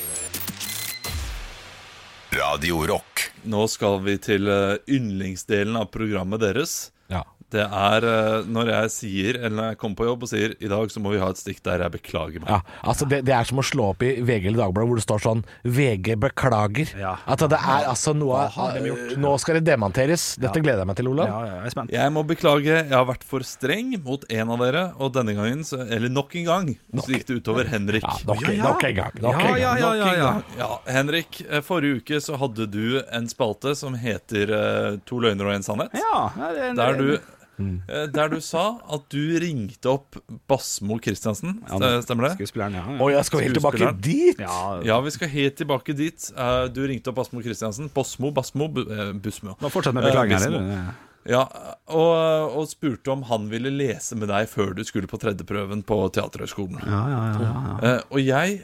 [2.39, 3.27] Radio Rock.
[3.43, 6.92] Nå skal vi til eh, yndlingsdelen av programmet deres.
[7.10, 7.26] Ja.
[7.54, 10.70] Det er eh, når jeg sier, eller når jeg kommer på jobb og sier I
[10.72, 12.50] dag så må vi ha et stikk der jeg beklager meg.
[12.50, 15.06] Ja, altså det, det er som å slå opp i VG eller Dagbladet hvor det
[15.06, 16.94] står sånn 'VG beklager'.
[17.00, 17.13] Ja.
[17.30, 19.13] At det er altså noe har de gjort?
[19.22, 20.26] Nå skal det demonteres.
[20.42, 21.28] Dette gleder jeg meg til, Olav.
[21.30, 21.94] Ja, ja, jeg er spent.
[21.94, 25.62] Jeg må beklage, jeg har vært for streng mot en av dere, og denne gangen,
[25.68, 28.04] så, eller nok en gang, så gikk det utover Henrik.
[28.04, 28.63] Ja, nok, Ja, ja.
[28.63, 29.13] nok en gang.
[29.22, 29.60] Nok Ja, en gang.
[29.62, 30.32] ja, ja, ja, ja.
[30.60, 30.70] ja.
[30.89, 35.54] Henrik, eh, forrige uke så hadde du en spalte som heter uh, To løgner og
[35.56, 35.94] en sannhet.
[35.94, 37.18] Ja, det er en- Der du,
[37.60, 40.18] eh, der du sa at du ringte opp
[40.50, 41.60] Basmo Christiansen.
[42.04, 42.34] Stemmer det?
[42.39, 42.84] Skuespilleren, ja.
[43.04, 44.39] Og jeg skal helt tilbake dit.
[44.42, 44.60] ja.
[44.84, 46.32] Ja, vi skal helt tilbake dit.
[46.36, 47.89] Eh, Du ringte opp Basmo Christiansen.
[47.94, 49.56] Bosmo, Basmo, eh, Busmo.
[49.62, 50.94] Nå fortsett med beklagingen her
[51.26, 51.46] Ja,
[51.88, 55.96] og, og spurte om han ville lese med deg før du skulle på tredjeprøven på
[56.12, 56.82] Teaterhøgskolen.
[56.84, 57.78] Ja, ja, ja, ja.
[57.94, 58.58] Eh, og jeg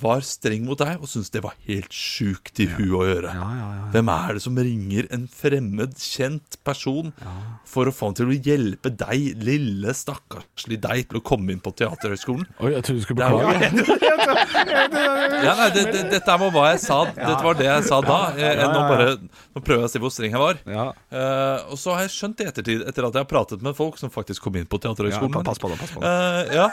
[0.00, 3.32] var streng mot deg og syntes det var helt sjukt i huet å gjøre.
[3.34, 3.86] Ja, ja, ja.
[3.94, 7.12] Hvem er det som ringer en fremmed, kjent person
[7.66, 11.62] for å få han til å hjelpe deg, lille, stakkarslig deg, til å komme inn
[11.64, 12.46] på Teaterhøgskolen?
[12.62, 13.72] Oi, jeg trodde du skulle beklage.
[15.46, 16.98] Ja, det, det, dette var hva jeg sa.
[17.14, 18.18] Dette var det jeg sa da.
[18.38, 19.06] Jeg, nå, bare,
[19.54, 20.60] nå prøver jeg å si hvor streng jeg var.
[20.70, 20.86] Ja.
[21.12, 23.98] Eh, og så har jeg skjønt i ettertid, etter at jeg har pratet med folk
[24.00, 26.10] som faktisk kom inn på Ja, Teaterhøgskolen pass på det, pass på det.
[26.10, 26.66] Eh, ja.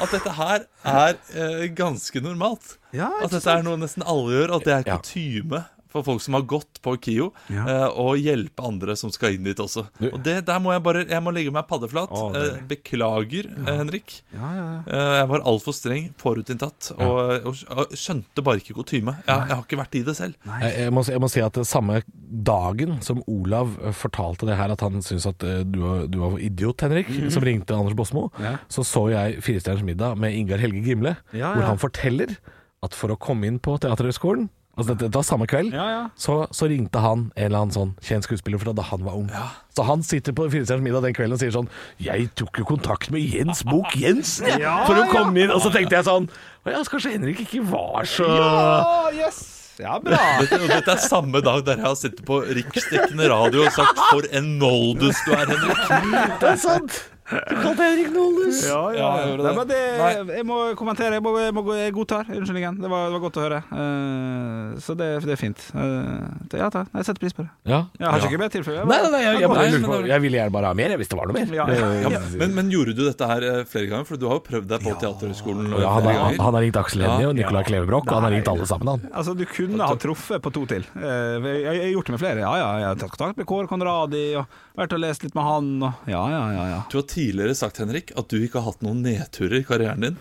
[0.00, 2.76] At dette her er eh, ganske normalt.
[2.94, 5.64] Ja, At dette er noe nesten alle gjør, at det er kutyme
[5.94, 7.64] for folk som har gått på KIO, Ja.
[7.64, 9.86] uh, og hjelpe andre som skal inn dit også.
[10.00, 12.10] Du- Og det, der må jeg bare Jeg må legge meg paddeflat.
[12.10, 13.76] Å, Eh, beklager, ja.
[13.78, 14.16] Henrik.
[14.34, 14.80] Ja, ja, ja.
[14.90, 19.14] Eh, jeg var altfor streng, forutinntatt, og, og, og skjønte bare ikke kutyme.
[19.26, 20.34] Jeg, jeg har ikke vært i det selv.
[20.44, 22.02] Jeg, jeg, må, jeg må si at det samme
[22.44, 26.18] dagen som Olav eh, fortalte det her, at han syntes at eh, du, var- du
[26.24, 28.56] var idiot, Henrik, som ringte Anders Bosmo, Ja.
[28.68, 32.36] så så jeg Firestjerners middag med Ingar Helge Gimle, Ja, hvor han forteller
[32.82, 35.72] at for å komme inn på Teaterhøgskolen Altså det, det var samme kveld.
[35.74, 36.02] Ja, ja.
[36.18, 39.28] Så, så ringte han en eller annen sånn kjent skuespiller fra da han var ung.
[39.74, 41.70] Så han sitter på Firestjerners middag den kvelden og sier sånn
[42.02, 45.10] 'Jeg tok jo kontakt med Jens bok Jensen jeg, Ja, for å ja.
[45.12, 46.28] komme inn.' Og så tenkte jeg sånn
[46.64, 49.42] Å ja, så kanskje Henrik ikke var så Ja, yes!
[49.78, 50.18] Ja, bra.
[50.40, 54.26] Dette, dette er samme dag der jeg har sittet på riksdekkende radio og sagt 'for
[54.30, 56.38] en noldus du er', Henrik.
[56.40, 57.02] Det er sant!
[57.24, 58.58] Du kalte Henrik Noldus.
[58.68, 60.36] Ja, ja, jeg gjorde Nei, men det, Nei.
[60.36, 61.16] jeg må kommentere.
[61.16, 62.76] Jeg, må, jeg, må, jeg godtar unnskyldningen.
[62.82, 63.60] Det var, det var godt å høre.
[63.72, 65.62] Uh, så det, det er fint.
[65.72, 66.20] Uh,
[66.52, 66.82] det- ja, ta.
[66.92, 67.48] jeg setter pris på det.
[67.70, 67.78] Ja.
[67.96, 68.84] Jeg har ikke mer tilfelle.
[68.84, 71.30] Nei, nei, nei, jeg, jeg, på Jeg ville gjerne bare ha mer, hvis det var
[71.30, 71.54] noe mer.
[71.56, 74.08] Ja, ja, Ja, men, men gjorde du dette her eh, flere ganger?
[74.10, 77.06] For du har jo prøvd deg på Teaterhøgskolen Ja, han, har, han har ringt Aksel
[77.06, 79.08] Hennie og Nicolai Klevebrok, og han har ringt alle sammen, han.
[79.16, 80.84] Altså, du kunne ha truffet på to til.
[81.00, 82.44] Eh, jeg, jeg har gjort det med flere.
[82.44, 85.48] Ja, ja, jeg har tatt kontakt med Kåre Konradi, og vært og lest litt med
[85.48, 85.72] han.
[85.88, 86.80] Og, ja, ja, ja, ja.
[87.14, 90.16] Du tidligere sagt Henrik, at du ikke har hatt noen nedturer i karrieren din.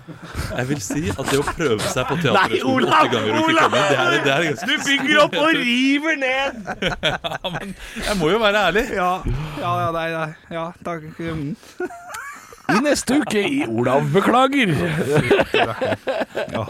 [0.53, 3.79] Jeg vil si at det å prøve seg på Teaterhøgskolen åtte ganger og ikke komme
[3.81, 6.59] det er, det er ganske Du bygger opp og river ned!
[7.09, 8.85] ja, men Jeg må jo være ærlig.
[8.93, 9.09] Ja,
[9.57, 10.29] ja, ja, nei, nei.
[10.53, 11.09] Ja, takk.
[11.17, 11.57] Mm.
[12.75, 14.77] I neste uke i Olav beklager.
[15.57, 16.63] Ja.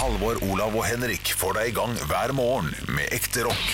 [0.00, 3.70] Halvor, Olav og Henrik får deg i gang hver morgen med ekte rock.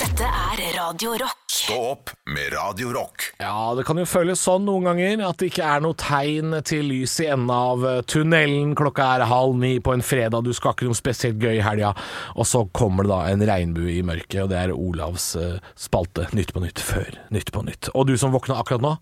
[0.00, 1.41] Dette er Radio Rock.
[1.62, 3.22] Stå opp med Radio Rock.
[3.38, 6.88] Ja, det kan jo føles sånn noen ganger at det ikke er noe tegn til
[6.90, 8.72] lys i enden av eh, tunnelen.
[8.78, 11.92] Klokka er halv ni på en fredag, du skal ikke noe spesielt gøy i helga.
[12.34, 16.26] Og så kommer det da en regnbue i mørket, og det er Olavs eh, spalte
[16.34, 17.92] Nytt på nytt før Nytt på nytt.
[17.94, 18.96] Og du som våkna akkurat nå,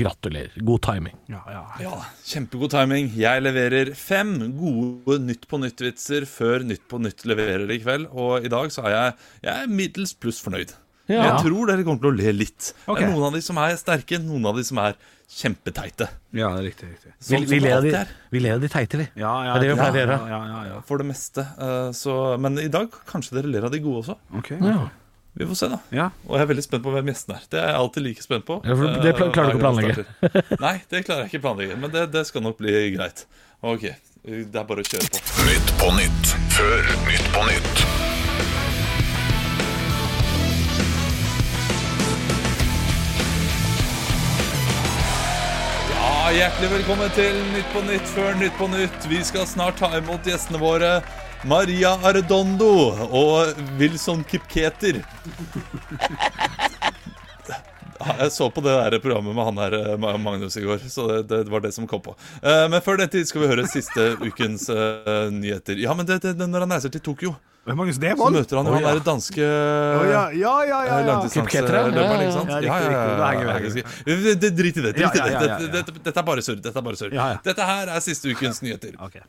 [0.00, 0.56] gratulerer.
[0.64, 1.20] God timing.
[1.28, 1.62] Ja, ja.
[1.84, 3.12] Ja, Kjempegod timing.
[3.20, 8.08] Jeg leverer fem gode Nytt på nytt-vitser før Nytt på nytt leverer i kveld.
[8.16, 9.14] Og i dag så er jeg,
[9.50, 10.72] jeg er middels pluss fornøyd.
[11.06, 11.22] Ja.
[11.28, 12.72] Jeg tror dere kommer til å le litt.
[12.86, 13.04] Okay.
[13.04, 14.96] Det er noen av de som er sterke, noen av de som er
[15.30, 16.08] kjempeteite.
[16.38, 16.88] ja det er riktig.
[16.90, 17.12] riktig.
[17.12, 19.06] Vi, Sånn vi, som ler de, vi ler av de teite, vi.
[19.18, 20.18] Ja, ja, Det er det vi pleier å gjøre.
[20.30, 20.80] Ja, ja, ja.
[20.86, 21.46] For det meste.
[21.58, 24.16] Eh, Så, men i dag kanskje dere ler av de gode også.
[24.42, 24.58] Okay.
[24.62, 24.88] Ja.
[25.36, 25.78] Vi får se, da.
[25.92, 26.06] Ja.
[26.26, 27.42] Og jeg er veldig spent på hvem gjesten er.
[27.52, 28.56] Det er jeg alltid like spent på.
[28.64, 30.06] Ja, for det eh, klarer du ikke å planlegge.
[30.64, 31.76] Nei, det klarer jeg ikke å planlegge.
[31.82, 33.26] Men det, det skal nok bli greit.
[33.60, 33.86] Ok,
[34.24, 35.22] det er bare å kjøre på.
[35.50, 38.05] Nytt på nytt før Nytt på nytt.
[46.36, 49.06] Hjertelig velkommen til Nytt på Nytt før Nytt på Nytt.
[49.08, 50.90] Vi skal snart ta imot gjestene våre.
[51.48, 54.98] Maria Arredondo og Wilson Kipketer.
[58.06, 61.52] Jeg så på det der programmet med han eh, Magnus i går, så det, det
[61.52, 62.14] var det som kom på.
[62.42, 65.78] Eh, Men før den tid skal vi høre siste ukens uh, nyheter.
[65.82, 67.34] Ja, men det, det, når han reiser til Tokyo,
[67.66, 71.06] Magnus så møter han jo han der danske Å, ja, ja, ja, ja, ja.
[71.08, 72.52] Langdistanseløperen, Ja, ja, ikke sant?
[72.54, 73.86] ja.
[74.06, 74.92] Ja, det- Drit i det.
[74.92, 75.00] Drit i det.
[75.02, 75.56] ja, ja, ja.
[75.74, 76.60] Dette, er bare surr.
[76.62, 77.10] Dette er bare surr.
[77.16, 77.40] Ja, ja.
[77.42, 78.94] Dette her er siste ukens nyheter.
[79.02, 79.24] Okay.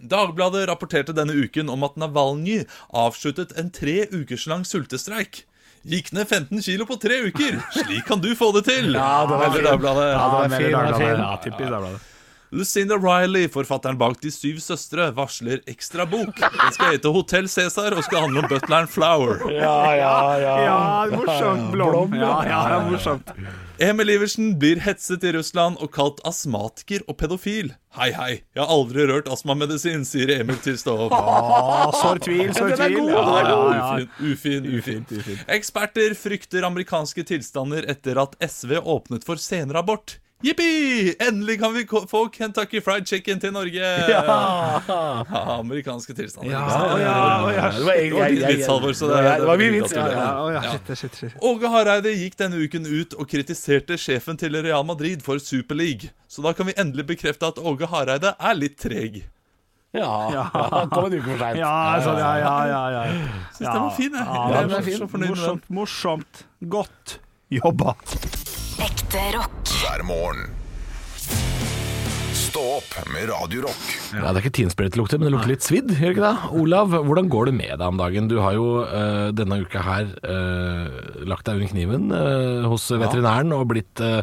[0.00, 2.60] Dagbladet rapporterte denne uken om at Navalny
[2.94, 5.42] avsluttet en tre ukers lang sultestreik.
[5.82, 7.56] Gikk ned 15 kilo på tre uker!
[7.72, 8.92] Slik kan du få det til!
[8.92, 9.54] Ja, det var.
[9.64, 10.08] Dagbladet.
[10.12, 11.20] Ja, det var fin, det var fin.
[11.24, 12.06] Ja, typisk Dagbladet.
[12.50, 16.34] Lucinda Riley, forfatteren bak De syv søstre, varsler ekstra bok.
[16.34, 19.38] Den skal hete Hotell Cæsar og skal handle om butleren Flower.
[19.54, 20.54] Ja, ja, ja.
[20.66, 20.78] Ja,
[21.14, 21.70] morsomt.
[21.72, 22.16] Blom.
[22.18, 23.30] Ja, ja, ja, morsomt.
[23.80, 27.70] Emil Iversen blir hetset i Russland og kalt astmatiker og pedofil.
[27.96, 31.14] Hei, hei, jeg har aldri rørt astmamedisin, sier Emil til Stå opp.
[31.16, 33.08] Å, sår tvil, sår er tvil.
[33.08, 34.02] Ja, den er ja, god.
[34.04, 34.34] ja.
[34.34, 35.40] Ufin, ufin, ufin.
[35.56, 40.18] Eksperter frykter amerikanske tilstander etter at SV åpnet for senere-abort.
[40.42, 41.14] Jippi!
[41.20, 43.88] Endelig kan vi få Kentucky Fried Chicken til Norge!
[44.08, 44.22] Ja,
[44.88, 46.52] ja amerikanske tilstander.
[46.54, 46.62] Ja,
[46.96, 47.66] ja, ja, ja.
[47.76, 49.92] Det var, din vits, Halvor, så det- det var min vits.
[49.92, 50.62] Ja, ja.
[50.62, 51.30] Ja.
[51.50, 56.08] Åge Hareide gikk denne uken ut og kritiserte sjefen til Real Madrid for Superleague.
[56.28, 59.20] Så da kan vi endelig bekrefte at Åge Hareide er litt treg.
[59.92, 60.44] Ja, ja.
[60.94, 61.58] Kom en uke for seint.
[61.60, 63.04] Ja, sånn, ja, ja, ja, ja.
[63.58, 64.24] Syns den var fin, jeg.
[64.24, 64.98] Ja, jeg den er fin.
[65.02, 65.44] så fornøyd med den.
[65.44, 66.44] Morsomt, morsomt.
[66.78, 67.18] Godt
[67.50, 67.96] jobba.
[68.80, 69.68] Ekte rock.
[69.82, 70.46] hver morgen.
[72.34, 73.82] Stå opp med Radio Rock.
[74.14, 75.90] Ja, Det er ikke Teen Spirit det lukter, men det lukter litt svidd.
[75.92, 76.50] gjør det ikke det?
[76.62, 78.28] Olav, hvordan går det med deg om dagen?
[78.30, 83.54] Du har jo eh, denne uka her eh, lagt deg under kniven eh, hos veterinæren
[83.54, 84.22] og blitt uh,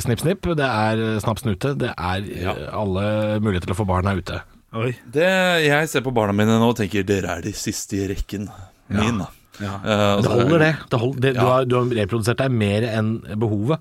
[0.00, 0.48] snipp, snipp.
[0.56, 1.74] Det er eh, snapp, snute.
[1.76, 3.06] Det er alle
[3.42, 4.40] muligheter til å få barn her ute.
[4.76, 4.94] Oi.
[5.04, 5.28] Det,
[5.66, 8.48] jeg ser på barna mine nå og tenker dere er de siste i rekken
[8.92, 9.20] min.
[9.24, 9.28] da.
[9.62, 9.74] Ja.
[9.80, 10.72] Eh, Det holder, det.
[10.90, 13.80] det, holder, det du, har, du har reprodusert deg mer enn behovet.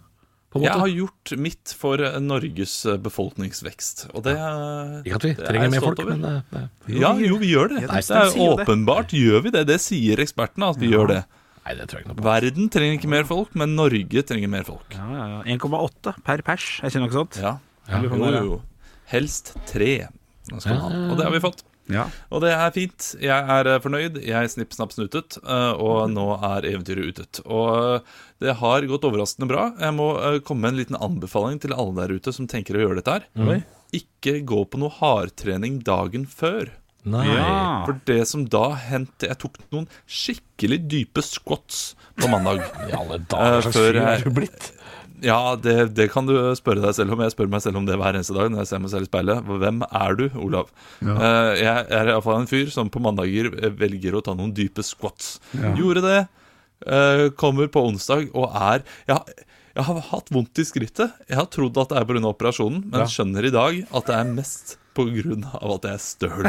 [0.55, 4.51] På en Jeg har gjort mitt for eh, Norges eh, befolkningsvekst, og det, ja.
[5.03, 6.15] Ikke at vi er trenger mer folk, over.
[6.15, 7.81] men eh, jo, Ja, jo, vi gjør det.
[7.83, 8.45] Ja, det de er det.
[8.53, 9.65] Åpenbart gjør vi det.
[9.67, 11.19] Det sier ekspertene, at vi gjør det.
[11.65, 12.27] Nei, det tror jeg ikke noe på.
[12.29, 14.85] Verden trenger ikke mer folk, men Norge trenger mer folk.
[14.95, 15.57] Ja, ja, ja.
[15.57, 17.39] 1,8 per pers, er ikke noe sånt?
[17.41, 17.57] Ja,
[17.89, 18.61] Ja, jo, jo.
[19.11, 20.07] Helst tre.
[20.55, 20.99] skal man ha.
[21.11, 21.65] Og det har vi fått.
[21.91, 22.07] Ja.
[22.33, 23.09] Og det er fint.
[23.21, 24.19] Jeg er eh, fornøyd.
[24.25, 27.41] Jeg snipp, snapp, snutet, eh, og nå er eventyret utet.
[27.45, 29.67] Og eh, det har gått overraskende bra.
[29.79, 30.09] Jeg må
[30.47, 33.27] komme med en liten anbefaling til alle der ute som tenker å gjøre dette her.
[33.37, 33.61] Mm.
[33.95, 36.73] Ikke gå på noe hardtrening dagen før.
[37.05, 37.27] Nei.
[37.29, 37.85] Ja.
[37.85, 42.63] For det som da hendte Jeg tok noen skikkelig dype squats på mandag.
[42.89, 44.71] I alle dager, så sur før fyr jeg- du blitt?
[45.23, 47.21] Ja, det, det kan du spørre deg selv om.
[47.23, 49.09] Jeg spør meg selv om det hver eneste dag når jeg ser meg selv i
[49.09, 49.45] speilet.
[49.63, 50.71] Hvem er du, Olav?
[50.99, 54.83] Eh, jeg er iallfall en fyr som på mandager eh, velger å ta noen dype
[54.83, 55.37] squats.
[55.79, 56.19] Gjorde det.
[56.85, 61.11] eh, kommer på onsdag og er jeg, har- jeg har hatt vondt i skrittet.
[61.29, 62.21] Jeg har trodd at det er pga.
[62.29, 65.09] operasjonen, men skjønner i dag at det er mest pga.
[65.59, 66.45] at jeg er støl.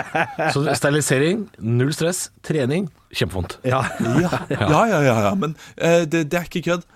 [0.54, 3.58] Så sterilisering, null stress, trening, kjempevondt.
[3.66, 3.80] Ja.
[4.02, 5.34] Ja, ja, ja, ja, ja.
[5.34, 6.86] men det, det er ikke kødd.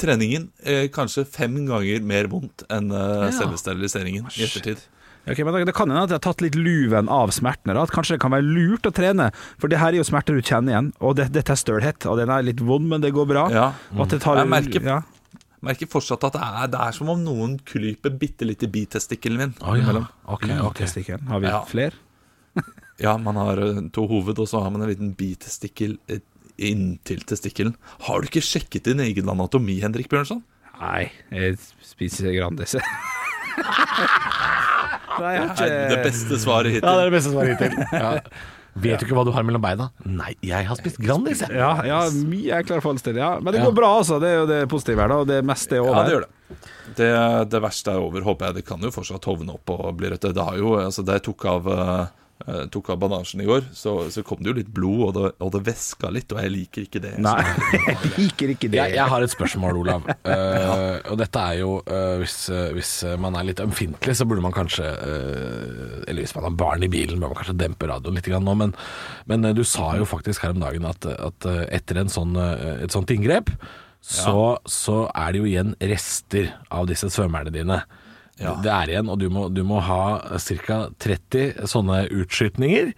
[0.00, 4.80] Treningen eh, kanskje fem ganger mer vondt enn eh, selve steriliseringen i ettertid.
[5.28, 7.74] Okay, men Det kan hende at jeg har tatt litt luven av smertene.
[7.76, 7.82] Da.
[7.84, 9.28] At kanskje det kan være lurt å trene.
[9.60, 10.88] For det her er jo smerter du kjenner igjen.
[11.04, 12.06] Og det, dette er stølhet.
[12.08, 13.44] Og den er litt vond, men det går bra.
[13.52, 13.66] Ja.
[13.94, 15.02] Og at det tar, Jeg merker- ja.
[15.60, 19.36] Merker fortsatt at det er, det er som om noen klyper bitte litt i bitestikkelen
[19.42, 19.52] min.
[19.60, 19.92] Oh, ja.
[20.24, 21.10] okay, Ok, ok.
[21.28, 21.60] Har vi Ja.
[21.68, 21.92] flere?
[23.00, 26.18] Ja, man har eh, to hoved, og så har man en liten bitestikkel eh,
[26.68, 27.74] inntil testikkelen.
[28.06, 30.42] Har du ikke sjekket din egen anatomi, Henrik Bjørnson?
[30.80, 32.76] Nei, jeg spiser Grandis.
[35.20, 37.50] Nei, jeg har Det er det ikke beste svaret Ja, det er det beste svaret
[37.52, 37.76] hittil.
[38.00, 38.14] Ja.
[38.80, 39.88] Vet du ikke hva du har mellom beina?
[40.06, 43.18] Nei, jeg har spist Grandis, ja, ja, mye er seg til.
[43.18, 43.32] Ja.
[43.42, 43.66] Men det Ja.
[43.66, 44.20] går bra, altså.
[44.22, 45.16] Det er jo det positive her, da.
[45.24, 45.96] Og det meste er over.
[45.98, 46.60] Ja, det gjør det.
[47.00, 47.10] det.
[47.50, 48.54] Det verste er over, håper jeg.
[48.60, 50.28] Det kan jo fortsatt hovne opp og bli rødt.
[50.38, 52.06] Det har jo, altså det tok av, eh,
[52.46, 55.24] eh, tok av bandasjen i går, så, så kom det jo litt blod, og det,
[55.42, 57.12] og det væska litt, og jeg liker ikke det.
[57.22, 57.36] Nei,
[57.88, 58.80] jeg liker ikke det.
[58.80, 60.08] Jeg, jeg har et spørsmål, Olav.
[60.20, 62.36] Eh, og dette er jo uh, hvis,
[62.76, 66.86] hvis man er litt ømfintlig, så burde man kanskje eh, Eller hvis man har barn
[66.86, 68.56] i bilen, bør man kanskje dempe radioen litt grann nå.
[68.60, 68.74] Men,
[69.30, 73.10] men du sa jo faktisk her om dagen at, at etter en sånn, et sånt
[73.14, 73.52] inngrep,
[74.00, 77.82] så, så er det jo igjen rester av disse svømmerne dine.
[78.38, 78.54] Ja.
[78.62, 80.78] Det er igjen, og du må, du må ha ca.
[81.02, 82.92] 30 sånne utskytninger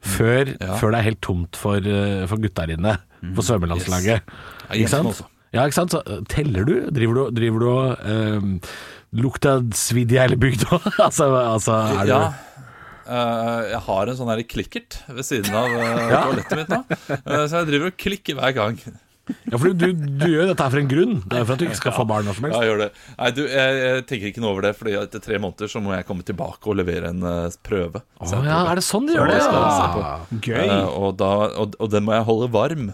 [0.00, 0.76] før, Ja.
[0.78, 2.96] før det er helt tomt for, eh, for gutta dine,
[3.34, 4.22] på svømmelandslaget.
[4.70, 4.78] Yes.
[4.78, 5.22] Ikke sant?
[5.52, 5.94] Ja, ikke sant?
[5.94, 6.74] Så uh, teller du?
[6.92, 8.68] Driver du, driver du og eh,
[9.16, 10.78] lukter svidd i hele bygda?
[11.06, 12.20] altså, altså, er du Ja.
[13.08, 16.22] Eh, jeg har en sånn her klikkert ved siden av uh, Ja.
[16.26, 16.82] toalettet mitt nå.
[17.24, 18.80] Uh, så jeg driver og klikker hver gang.
[19.48, 21.14] Ja, for du, du gjør dette her for en grunn.
[21.24, 22.68] Det er jo for at du ikke skal få barn når som Ja, helst.
[22.68, 22.88] gjør det.
[23.18, 25.92] Nei, du, jeg, jeg tenker ikke noe over det, Fordi etter tre måneder så må
[25.96, 28.02] jeg komme tilbake og levere en uh, prøve.
[28.20, 30.14] Å ja, er det sånn de gjør det jeg Ja.
[30.32, 30.64] Gøy.
[30.72, 31.32] Uh, og, da,
[31.64, 32.88] og, og den må jeg holde varm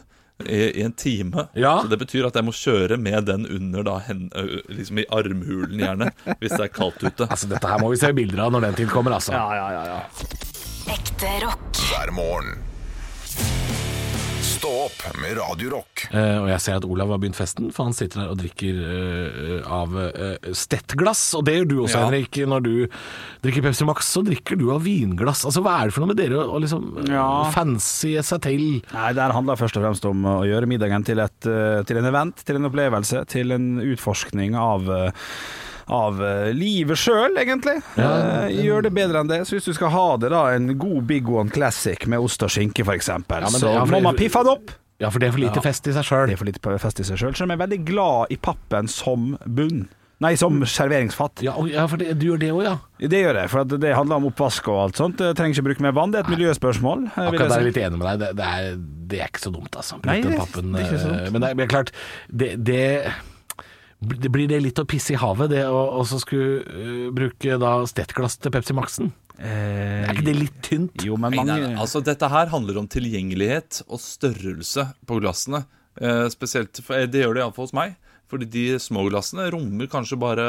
[0.44, 1.46] i, i en time.
[1.54, 1.76] Ja.
[1.84, 4.26] Så det betyr at jeg må kjøre med den under da, hen,
[4.66, 6.10] liksom i armhulen, gjerne,
[6.42, 7.28] hvis det er kaldt ute.
[7.30, 9.32] Altså, dette her må vi se bilder av når den tid kommer, altså.
[10.90, 11.70] Ekte rock.
[11.88, 12.58] hver morgen.
[14.64, 16.06] Stå opp med Radio Rock.
[16.16, 18.78] Eh, og jeg ser at Olav har begynt festen, for han sitter der og drikker
[18.80, 21.20] eh, av eh, stettglass.
[21.36, 22.06] Og det gjør du også, Ja.
[22.06, 22.38] Henrik.
[22.48, 22.70] Når du
[23.44, 25.42] drikker Pepsi Max, så drikker du av vinglass.
[25.44, 27.26] Altså, Hva er det for noe med dere å å liksom eh, Ja.
[27.52, 28.64] fancy seg til?
[28.94, 32.00] Nei, Det her handler først og fremst om å gjøre middagen til, et, eh, til
[32.00, 35.10] en event, til en opplevelse, til en utforskning av eh,
[35.88, 37.76] av eh, livet sjøl, egentlig.
[37.98, 38.10] Ja.
[38.46, 39.40] Eh, gjør det bedre enn det.
[39.48, 42.50] Så hvis du skal ha det, da, en god Big One Classic med ost og
[42.54, 44.70] skinke, f.eks., ja, det- så ja, må man piffe det opp.
[45.02, 46.28] Ja, for det er for lite fest i seg sjøl.
[46.30, 47.34] Det er for lite fest i seg sjøl.
[47.34, 49.88] Så jeg er veldig glad i pappen som bunn.
[50.22, 51.42] Nei, som serveringsfat.
[51.42, 52.76] Ja, ja, for det, du gjør det òg, ja.
[53.02, 55.18] Det gjør jeg, for at det handler om oppvask og alt sånt.
[55.20, 57.02] Jeg trenger ikke bruke mer vann, det er et miljøspørsmål.
[57.10, 58.22] eh, Akkurat der er jeg litt enig med deg.
[58.22, 58.78] Det, det, er,
[59.10, 59.98] det er ikke så dumt, altså.
[60.06, 61.32] Nei, det- er ikke så dumt.
[61.34, 61.90] Men det, er- men klart,
[62.30, 63.12] det
[64.06, 68.38] blir det litt å pisse i havet, det å også skulle eh, bruke da stettglass
[68.40, 69.12] til Pepsi Max-en?
[69.38, 71.04] Eh, Er ikke det litt tynt?
[71.06, 71.80] Jo, men mange nei, nei.
[71.82, 75.64] Altså, dette her handler om tilgjengelighet og størrelse på glassene.
[76.00, 77.96] Eh, spesielt, for Det gjør det iallfall hos meg.
[78.30, 80.44] Fordi de små glassene rommer kanskje bare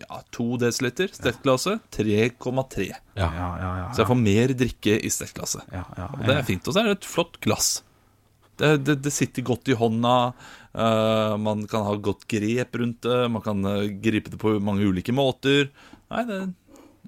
[0.00, 0.70] ja, 2 dl.
[0.72, 2.86] Stettglasset 3,3.
[2.88, 2.96] Ja.
[3.18, 3.28] Ja,
[3.60, 3.84] ja, ja.
[3.92, 5.66] Så jeg får mer drikke i stettglasset.
[5.70, 6.66] ja, ja, Og det er fint.
[6.66, 7.82] Og så er det et flott glass.
[8.60, 10.14] Det, det, det sitter godt i hånda.
[10.74, 13.22] Eh, man kan ha godt grep rundt det.
[13.30, 15.70] Man kan eh, gripe det på mange ulike måter.
[16.10, 16.48] Nei, det er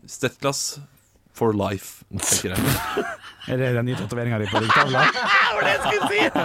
[0.08, 0.80] stettglass
[1.32, 2.62] for life, tenker jeg.
[3.50, 5.00] Er det den nye tatoveringa di på ryggtavla?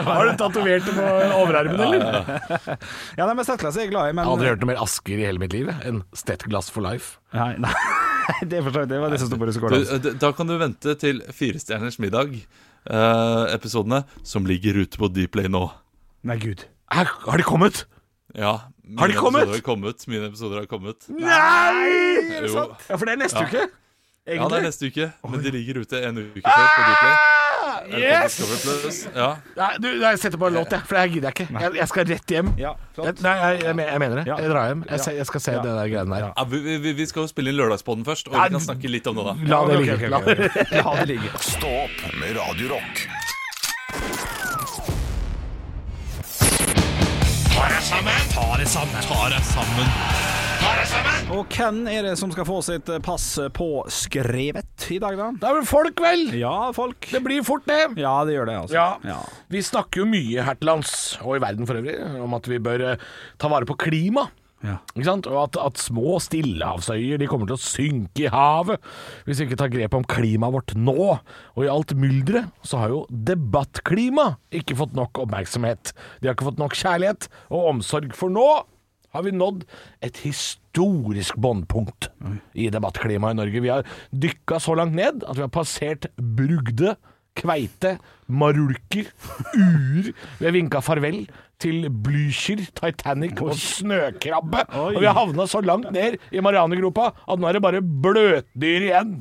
[0.08, 1.04] Har du tatovert det på
[1.38, 2.26] overarmen, eller?
[3.20, 4.82] Ja, nei, men stettglass er jeg glad i, men Jeg har aldri hørt noe mer
[4.82, 7.20] Asker i hele mitt liv enn stettglass for life.
[7.38, 7.70] Nei, nei.
[8.50, 9.78] Det, for så vidt- det var det som sto på russekåla.
[9.94, 15.64] eh, da kan du vente til Firestjerners middag-episodene, som ligger ute på Dplay nå.
[16.28, 16.66] Nei, gud.
[16.92, 17.86] Har de kommet?
[18.38, 19.42] Ja, mine Har de kommet?
[19.44, 20.08] episoder har kommet?
[20.08, 21.08] Mine episoder har kommet.
[21.10, 22.38] Nei!
[22.38, 22.86] Er det sant?
[22.90, 23.48] Ja, for det er neste Ja.
[23.48, 23.68] uke.
[24.28, 27.16] Ja, det er neste uke, men de ligger ute en uke før på Dplay.
[27.88, 29.08] Yes!
[29.16, 29.28] Ja.
[29.56, 31.62] Nei, du, jeg setter på en låt, jeg, for det her gidder jeg ikke.
[31.64, 32.50] Jeg, jeg skal rett hjem.
[32.60, 34.26] Ja, Jeg, nei, jeg, jeg, jeg mener det.
[34.28, 34.36] Ja.
[34.44, 34.84] Jeg drar hjem.
[34.90, 35.62] Jeg, jeg skal se Ja.
[35.64, 36.34] det der greiene der.
[36.36, 39.08] Ja, vi, vi, vi skal jo spille inn Lørdagspodden først, og vi kan snakke litt
[39.08, 39.34] om det da.
[39.54, 40.10] La det ligge.
[40.12, 40.20] La
[41.00, 41.32] det ligge.
[41.32, 43.08] ok, med La det-
[47.88, 48.86] det Ta Stå
[49.42, 49.78] sammen!
[49.78, 49.88] med
[50.62, 51.30] Radio Rock.
[51.32, 55.28] Og hvem er det som skal få sitt pass påskrevet i dag, da?
[55.40, 56.26] Det er vel folk, vel?
[56.36, 57.08] Ja, folk.
[57.12, 57.80] Det blir fort, det.
[58.02, 58.76] Ja, det gjør det, altså.
[58.76, 58.88] Ja.
[59.08, 59.22] Ja.
[59.54, 60.92] Vi snakker jo mye her til lands,
[61.24, 61.96] og i verden for øvrig,
[62.26, 63.08] om at vi bør eh,
[63.40, 64.28] ta vare på klima.
[64.66, 64.80] Ja.
[64.98, 68.82] Og at, at små stillehavsøyer de kommer til å synke i havet
[69.28, 71.10] hvis vi ikke tar grep om klimaet vårt nå.
[71.54, 75.94] Og i alt mylderet så har jo debattklima ikke fått nok oppmerksomhet.
[76.20, 78.48] De har ikke fått nok kjærlighet og omsorg, for nå
[79.16, 79.64] har vi nådd
[80.04, 82.10] et historisk båndpunkt
[82.58, 83.64] i debattklimaet i Norge.
[83.64, 86.98] Vi har dykka så langt ned at vi har passert brugde,
[87.38, 89.12] kveite, marulker,
[89.54, 90.12] uer.
[90.40, 91.28] Vi har vinka farvel
[91.62, 94.66] til Blücher, Titanic og snøkrabbe.
[94.78, 98.88] Og vi har havna så langt ned i Marianegropa at nå er det bare bløtdyr
[98.90, 99.16] igjen.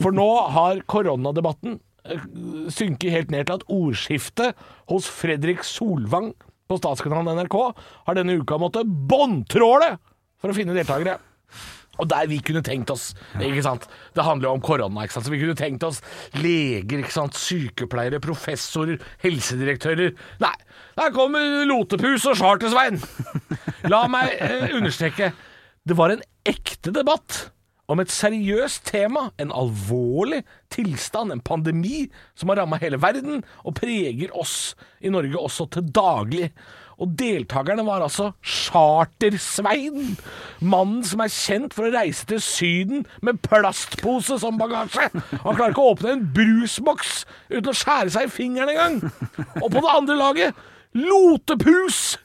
[0.00, 2.28] For nå har koronadebatten eh,
[2.72, 4.60] synket helt ned til at ordskiftet
[4.92, 6.32] hos Fredrik Solvang
[6.70, 7.56] på statskanalen NRK
[8.06, 9.96] har denne uka måttet båndtråle
[10.40, 11.18] for å finne deltakere.
[12.00, 13.86] Og der vi kunne tenkt oss ikke sant?
[14.16, 15.04] Det handler jo om korona.
[15.04, 15.28] ikke sant?
[15.28, 16.00] Så Vi kunne tenkt oss
[16.40, 17.36] leger, ikke sant?
[17.36, 20.16] sykepleiere, professorer, helsedirektører.
[20.42, 20.56] Nei,
[20.96, 23.00] der kommer Lotepus og Charter-Svein.
[23.92, 25.32] La meg eh, understreke.
[25.86, 27.50] Det var en ekte debatt
[27.90, 32.04] om et seriøst tema, en alvorlig tilstand, en pandemi
[32.38, 36.52] som har ramma hele verden og preger oss i Norge også til daglig.
[37.00, 40.16] Og deltakerne var altså Charter-Svein,
[40.60, 45.08] mannen som er kjent for å reise til Syden med plastpose som bagasje.
[45.32, 48.98] Han klarer ikke å åpne en brusboks uten å skjære seg i fingeren engang.
[49.62, 52.18] Og på det andre laget, Lotepus!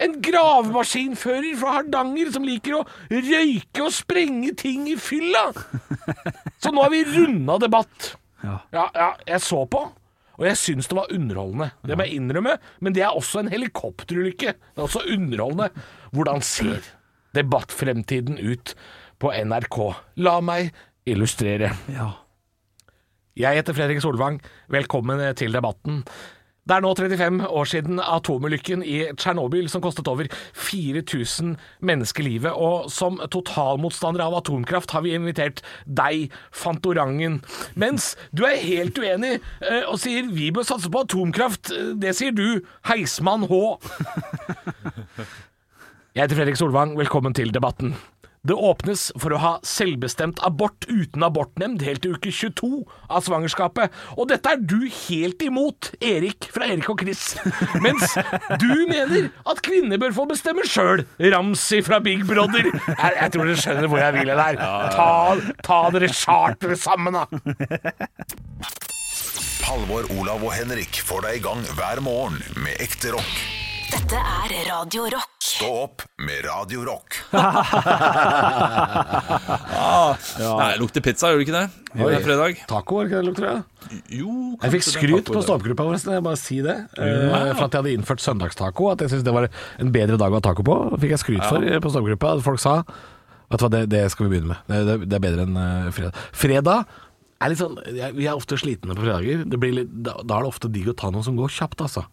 [0.00, 5.50] En gravemaskinfører fra Hardanger som liker å røyke og sprenge ting i fylla.
[6.56, 8.14] Så nå har vi runda debatt.
[8.40, 8.54] Ja.
[8.72, 9.82] Ja, ja, jeg så på,
[10.40, 11.68] og jeg syns det var underholdende.
[11.84, 14.54] Det må jeg innrømme, men det er også en helikopterulykke.
[14.56, 15.68] Det er også underholdende.
[16.16, 16.88] Hvordan ser
[17.36, 18.72] debattfremtiden ut
[19.20, 19.78] på NRK?
[20.24, 20.72] La meg
[21.04, 21.74] illustrere.
[21.92, 22.08] Ja.
[23.36, 24.40] Jeg heter Fredrik Solvang.
[24.72, 26.00] Velkommen til debatten.
[26.68, 31.54] Det er nå 35 år siden atomulykken i Tsjernobyl som kostet over 4000
[31.86, 37.40] mennesker livet, og som totalmotstander av atomkraft har vi invitert deg, Fantorangen.
[37.80, 41.72] Mens du er helt uenig eh, og sier vi bør satse på atomkraft.
[42.00, 43.60] Det sier du, Heismann H.
[46.10, 47.94] Jeg heter Fredrik Solvang, velkommen til debatten.
[48.40, 52.70] Det åpnes for å ha selvbestemt abort uten abortnemnd helt til uke 22
[53.12, 53.92] av svangerskapet.
[54.16, 57.34] Og dette er du helt imot, Erik fra Erik og Chris.
[57.84, 58.16] Mens
[58.62, 61.04] du mener at kvinner bør få bestemme sjøl.
[61.20, 62.70] Ramsi fra Big Brother.
[62.70, 64.60] Jeg, jeg tror dere skjønner hvor jeg vil hen her.
[64.96, 65.10] Ta,
[65.66, 67.28] ta dere charter sammen, da.
[69.68, 73.36] Halvor, Olav og Henrik får deg i gang hver morgen med ekte rock.
[73.92, 75.39] Dette er Radio Rock.
[75.60, 77.18] Stå opp med Radio Rock.
[80.40, 81.66] Nei, det lukter pizza, gjør det ikke det?
[81.92, 82.62] Det er fredag.
[82.70, 83.44] Taco, var ikke det det lukter?
[83.44, 83.58] Ja?
[84.22, 86.78] Jo, Jeg fikk det skryt på ståpegruppa vår, jeg bare si det.
[86.96, 88.88] eh, For at jeg hadde innført søndagstaco.
[88.94, 90.76] At jeg syntes det var en bedre dag å ha taco på.
[91.02, 92.40] Fikk jeg skryt for eh, på ståpegruppa.
[92.46, 92.80] Folk sa
[93.50, 94.64] Vet du hva, det, det skal vi begynne med.
[94.64, 96.14] Det, det, det er bedre enn uh, fredag.
[96.32, 96.88] Fredag
[97.42, 97.76] er litt sånn
[98.16, 99.44] Vi er ofte slitne på fredager.
[99.44, 101.84] Det blir litt, da, da er det ofte digg å ta noe som går kjapt,
[101.84, 102.06] altså.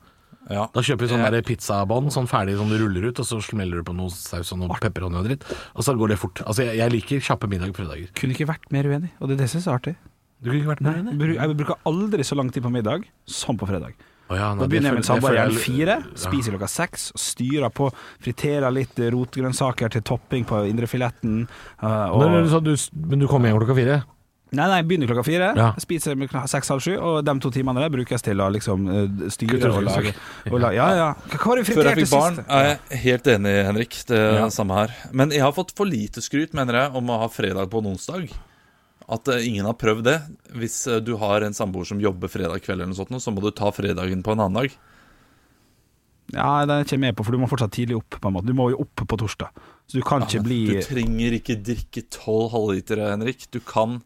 [0.50, 0.68] Ja.
[0.74, 3.82] Da kjøper vi sånn der pizzabånd, sånn ferdig som du ruller ut, og så smeller
[3.82, 5.48] du på noe saus og noe pepperoni og dritt.
[5.76, 6.43] Og så går det fort.
[6.48, 8.12] Altså, jeg, jeg liker kjappe middag på fredager.
[8.18, 9.95] Kunne ikke vært mer uenig, og det er det som er så artig.
[10.39, 11.34] Du kunne ikke vært mer uenig?
[11.36, 13.98] Jeg bruker aldri så lang tid på middag som på fredag.
[14.28, 16.18] Oh ja, nei, Da begynner jeg med samboer føler fire, Ja.
[16.20, 17.88] spiser klokka seks, styrer på,
[18.20, 21.48] friterer litt rotgrønnsaker til topping på indrefiletten.
[21.82, 22.76] Uh, men, Men, du sa du,
[23.08, 24.04] men du kom hjem klokka fire?
[24.52, 25.74] Nei, nei, begynner klokka fire, Ja.
[25.82, 26.16] spiser
[26.48, 30.14] seks-halv sju, og de to timene der brukes til å liksom uh, styre og lage,
[30.52, 31.08] og lage Ja, ja.
[31.34, 33.98] Hva har du Før jeg fikk barn, er jeg helt enig, Henrik.
[34.08, 34.50] Det er Ja.
[34.50, 34.95] samme her.
[35.12, 37.91] Men jeg har fått for lite skryt, mener jeg, om å ha fredag på en
[37.95, 38.30] onsdag.
[39.10, 40.18] At eh, ingen har prøvd det.
[40.52, 43.39] Hvis eh, du har en samboer som jobber fredag kveld, eller noe sånt, så må
[43.41, 44.74] du ta fredagen på en annen dag.
[46.36, 48.18] Ja, den er jeg ikke med på, for du må fortsatt tidlig opp.
[48.20, 49.48] på en måte Du må jo opp på torsdag.
[49.88, 53.48] Så du kan ikke bli Du trenger ikke drikke tolv halvlitere, Henrik.
[53.52, 54.02] Du kan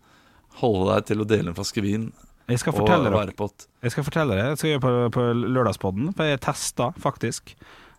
[0.59, 2.09] holde deg til å dele en flaske vin
[2.51, 4.47] Jeg skal og fortelle dere være på et Jeg skal fortelle det.
[4.49, 6.11] Jeg skal gjøre på, på lørdagspodden.
[6.17, 7.55] For jeg testa faktisk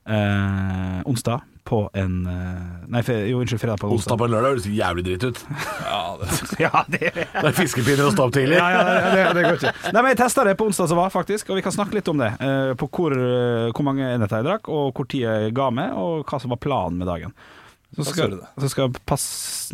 [0.07, 4.57] eh, onsdag på en eh, Nei, jo, unnskyld, fredag på en Onsdag på en lørdag
[4.57, 5.41] høres jævlig dritt ut.
[5.93, 6.29] Ja, det,
[6.65, 8.59] Ja, det Det er fiskepinner å stå opp tidlig.
[8.59, 8.83] ja, ja,
[9.15, 9.75] det, det går ikke.
[9.95, 12.11] Nei, men Jeg testa det på onsdag som var, faktisk, og vi kan snakke litt
[12.11, 12.33] om det.
[12.43, 15.95] eh, på hvor, eh, hvor mange enheter jeg drakk, og hvor tid jeg ga meg,
[15.95, 17.35] og hva som var planen med dagen.
[17.93, 19.25] Så skal, så skal pass,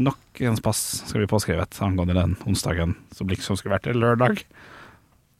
[0.02, 4.42] noens pass skal bli påskrevet angående den onsdagen som liksom skulle vært en lørdag.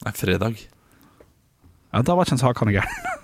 [0.05, 0.61] Nei, fredag.
[1.91, 3.15] Ja, Da var ikke en sak han er gæren.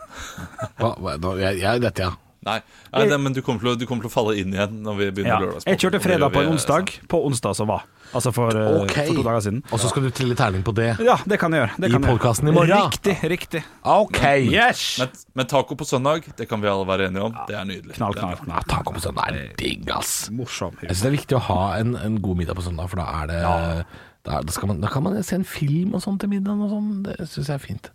[0.76, 2.25] Hva, hva, nå, jeg, jeg, dette, ja.
[2.46, 2.60] Nei,
[2.94, 5.00] nei det, men du kommer, til å, du kommer til å falle inn igjen når
[5.00, 5.40] vi begynner Ja.
[5.42, 5.72] lørdagspodden.
[5.74, 7.88] Jeg kjørte fredag på en onsdag, på onsdag som var.
[8.16, 8.54] Altså for,
[8.86, 9.08] okay.
[9.10, 9.64] For to dager siden.
[9.74, 10.92] Og så skal du trille terning på det.
[11.04, 11.74] Ja, det kan jeg gjøre.
[11.82, 12.92] Det I podkasten podcasten i morgen.
[12.92, 13.64] Riktig, riktig.
[13.82, 14.22] Ok.
[14.52, 14.84] Yes!
[15.02, 15.10] Men,
[15.42, 17.36] men taco på søndag, det kan vi alle være enige om.
[17.50, 17.98] Det er nydelig.
[17.98, 18.56] Knall, knall, knall.
[18.58, 20.14] Ja, taco på søndag er digg, ass.
[20.34, 20.78] Morsom.
[20.82, 23.10] Jeg syns det er viktig å ha en, en god middag på søndag, for da
[23.24, 23.84] er det da, er,
[24.26, 26.92] da, skal man, da kan man se en film og sånn til middagen og sånn.
[27.06, 27.92] Det syns jeg er fint.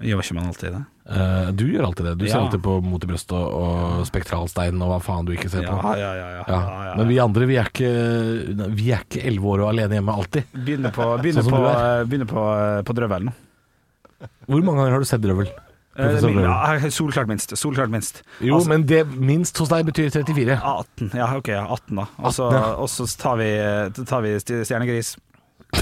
[0.00, 0.82] Gjør ikke man alltid det?
[1.02, 2.12] Uh, du gjør alltid det.
[2.20, 5.50] Du ser alltid på Mot i brøstet og, og Spektralstein og hva faen du ikke
[5.52, 5.74] ser på.
[5.76, 6.28] Ja, ja, ja.
[6.38, 6.60] ja, Ja.
[6.62, 6.94] ja, ja.
[7.00, 7.90] Men vi andre, vi er ikke
[8.78, 10.54] Vi er ikke elleve år og alene hjemme alltid.
[10.54, 13.34] Begynner på, begynner Sånn på, eh, begynner på, eh, på drøvel nå.
[14.46, 15.50] Hvor mange ganger har du sett Drøvel?
[15.98, 17.52] Ja, solklart minst.
[17.58, 18.22] Solklart minst.
[18.40, 20.56] Jo, Altså- men det minst hos deg betyr 34.
[20.56, 21.10] 18.
[21.18, 22.06] Ja, ok, 18 da.
[22.22, 22.62] Og så ja.
[23.20, 23.50] tar vi,
[24.06, 25.16] tar vi Stjernegris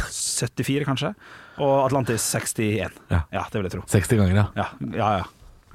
[0.51, 1.15] 74, kanskje.
[1.61, 2.97] Og Atlantis 61.
[3.13, 3.21] Ja.
[3.31, 3.85] det vil jeg tro.
[3.93, 4.47] 60 ganger, ja.
[4.57, 5.11] Ja, ja.
[5.21, 5.29] ja.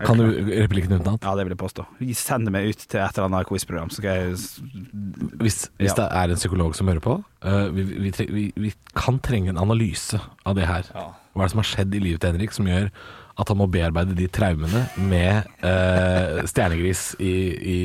[0.04, 1.24] Kan du replikken utenat?
[1.24, 1.86] Ja, det vil jeg påstå.
[2.20, 4.34] Send meg ut til et eller annet quizprogram, så skal jeg
[5.40, 5.96] Hvis, hvis Ja.
[6.02, 7.14] det er en psykolog som hører på,
[7.46, 10.90] uh, vi, vi, tre- vi, vi kan trenge en analyse av det her.
[10.92, 12.90] Hva er det som har skjedd i livet til Henrik som gjør
[13.40, 17.80] at han må bearbeide de traumene med uh, stjernegris i, i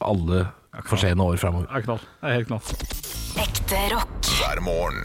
[0.00, 0.46] alle
[0.88, 1.68] forseende år framover.
[1.68, 2.00] Ja, knall.
[2.20, 2.64] Det er helt knall.
[3.44, 4.32] Ekte rock.
[4.40, 5.04] hver morgen.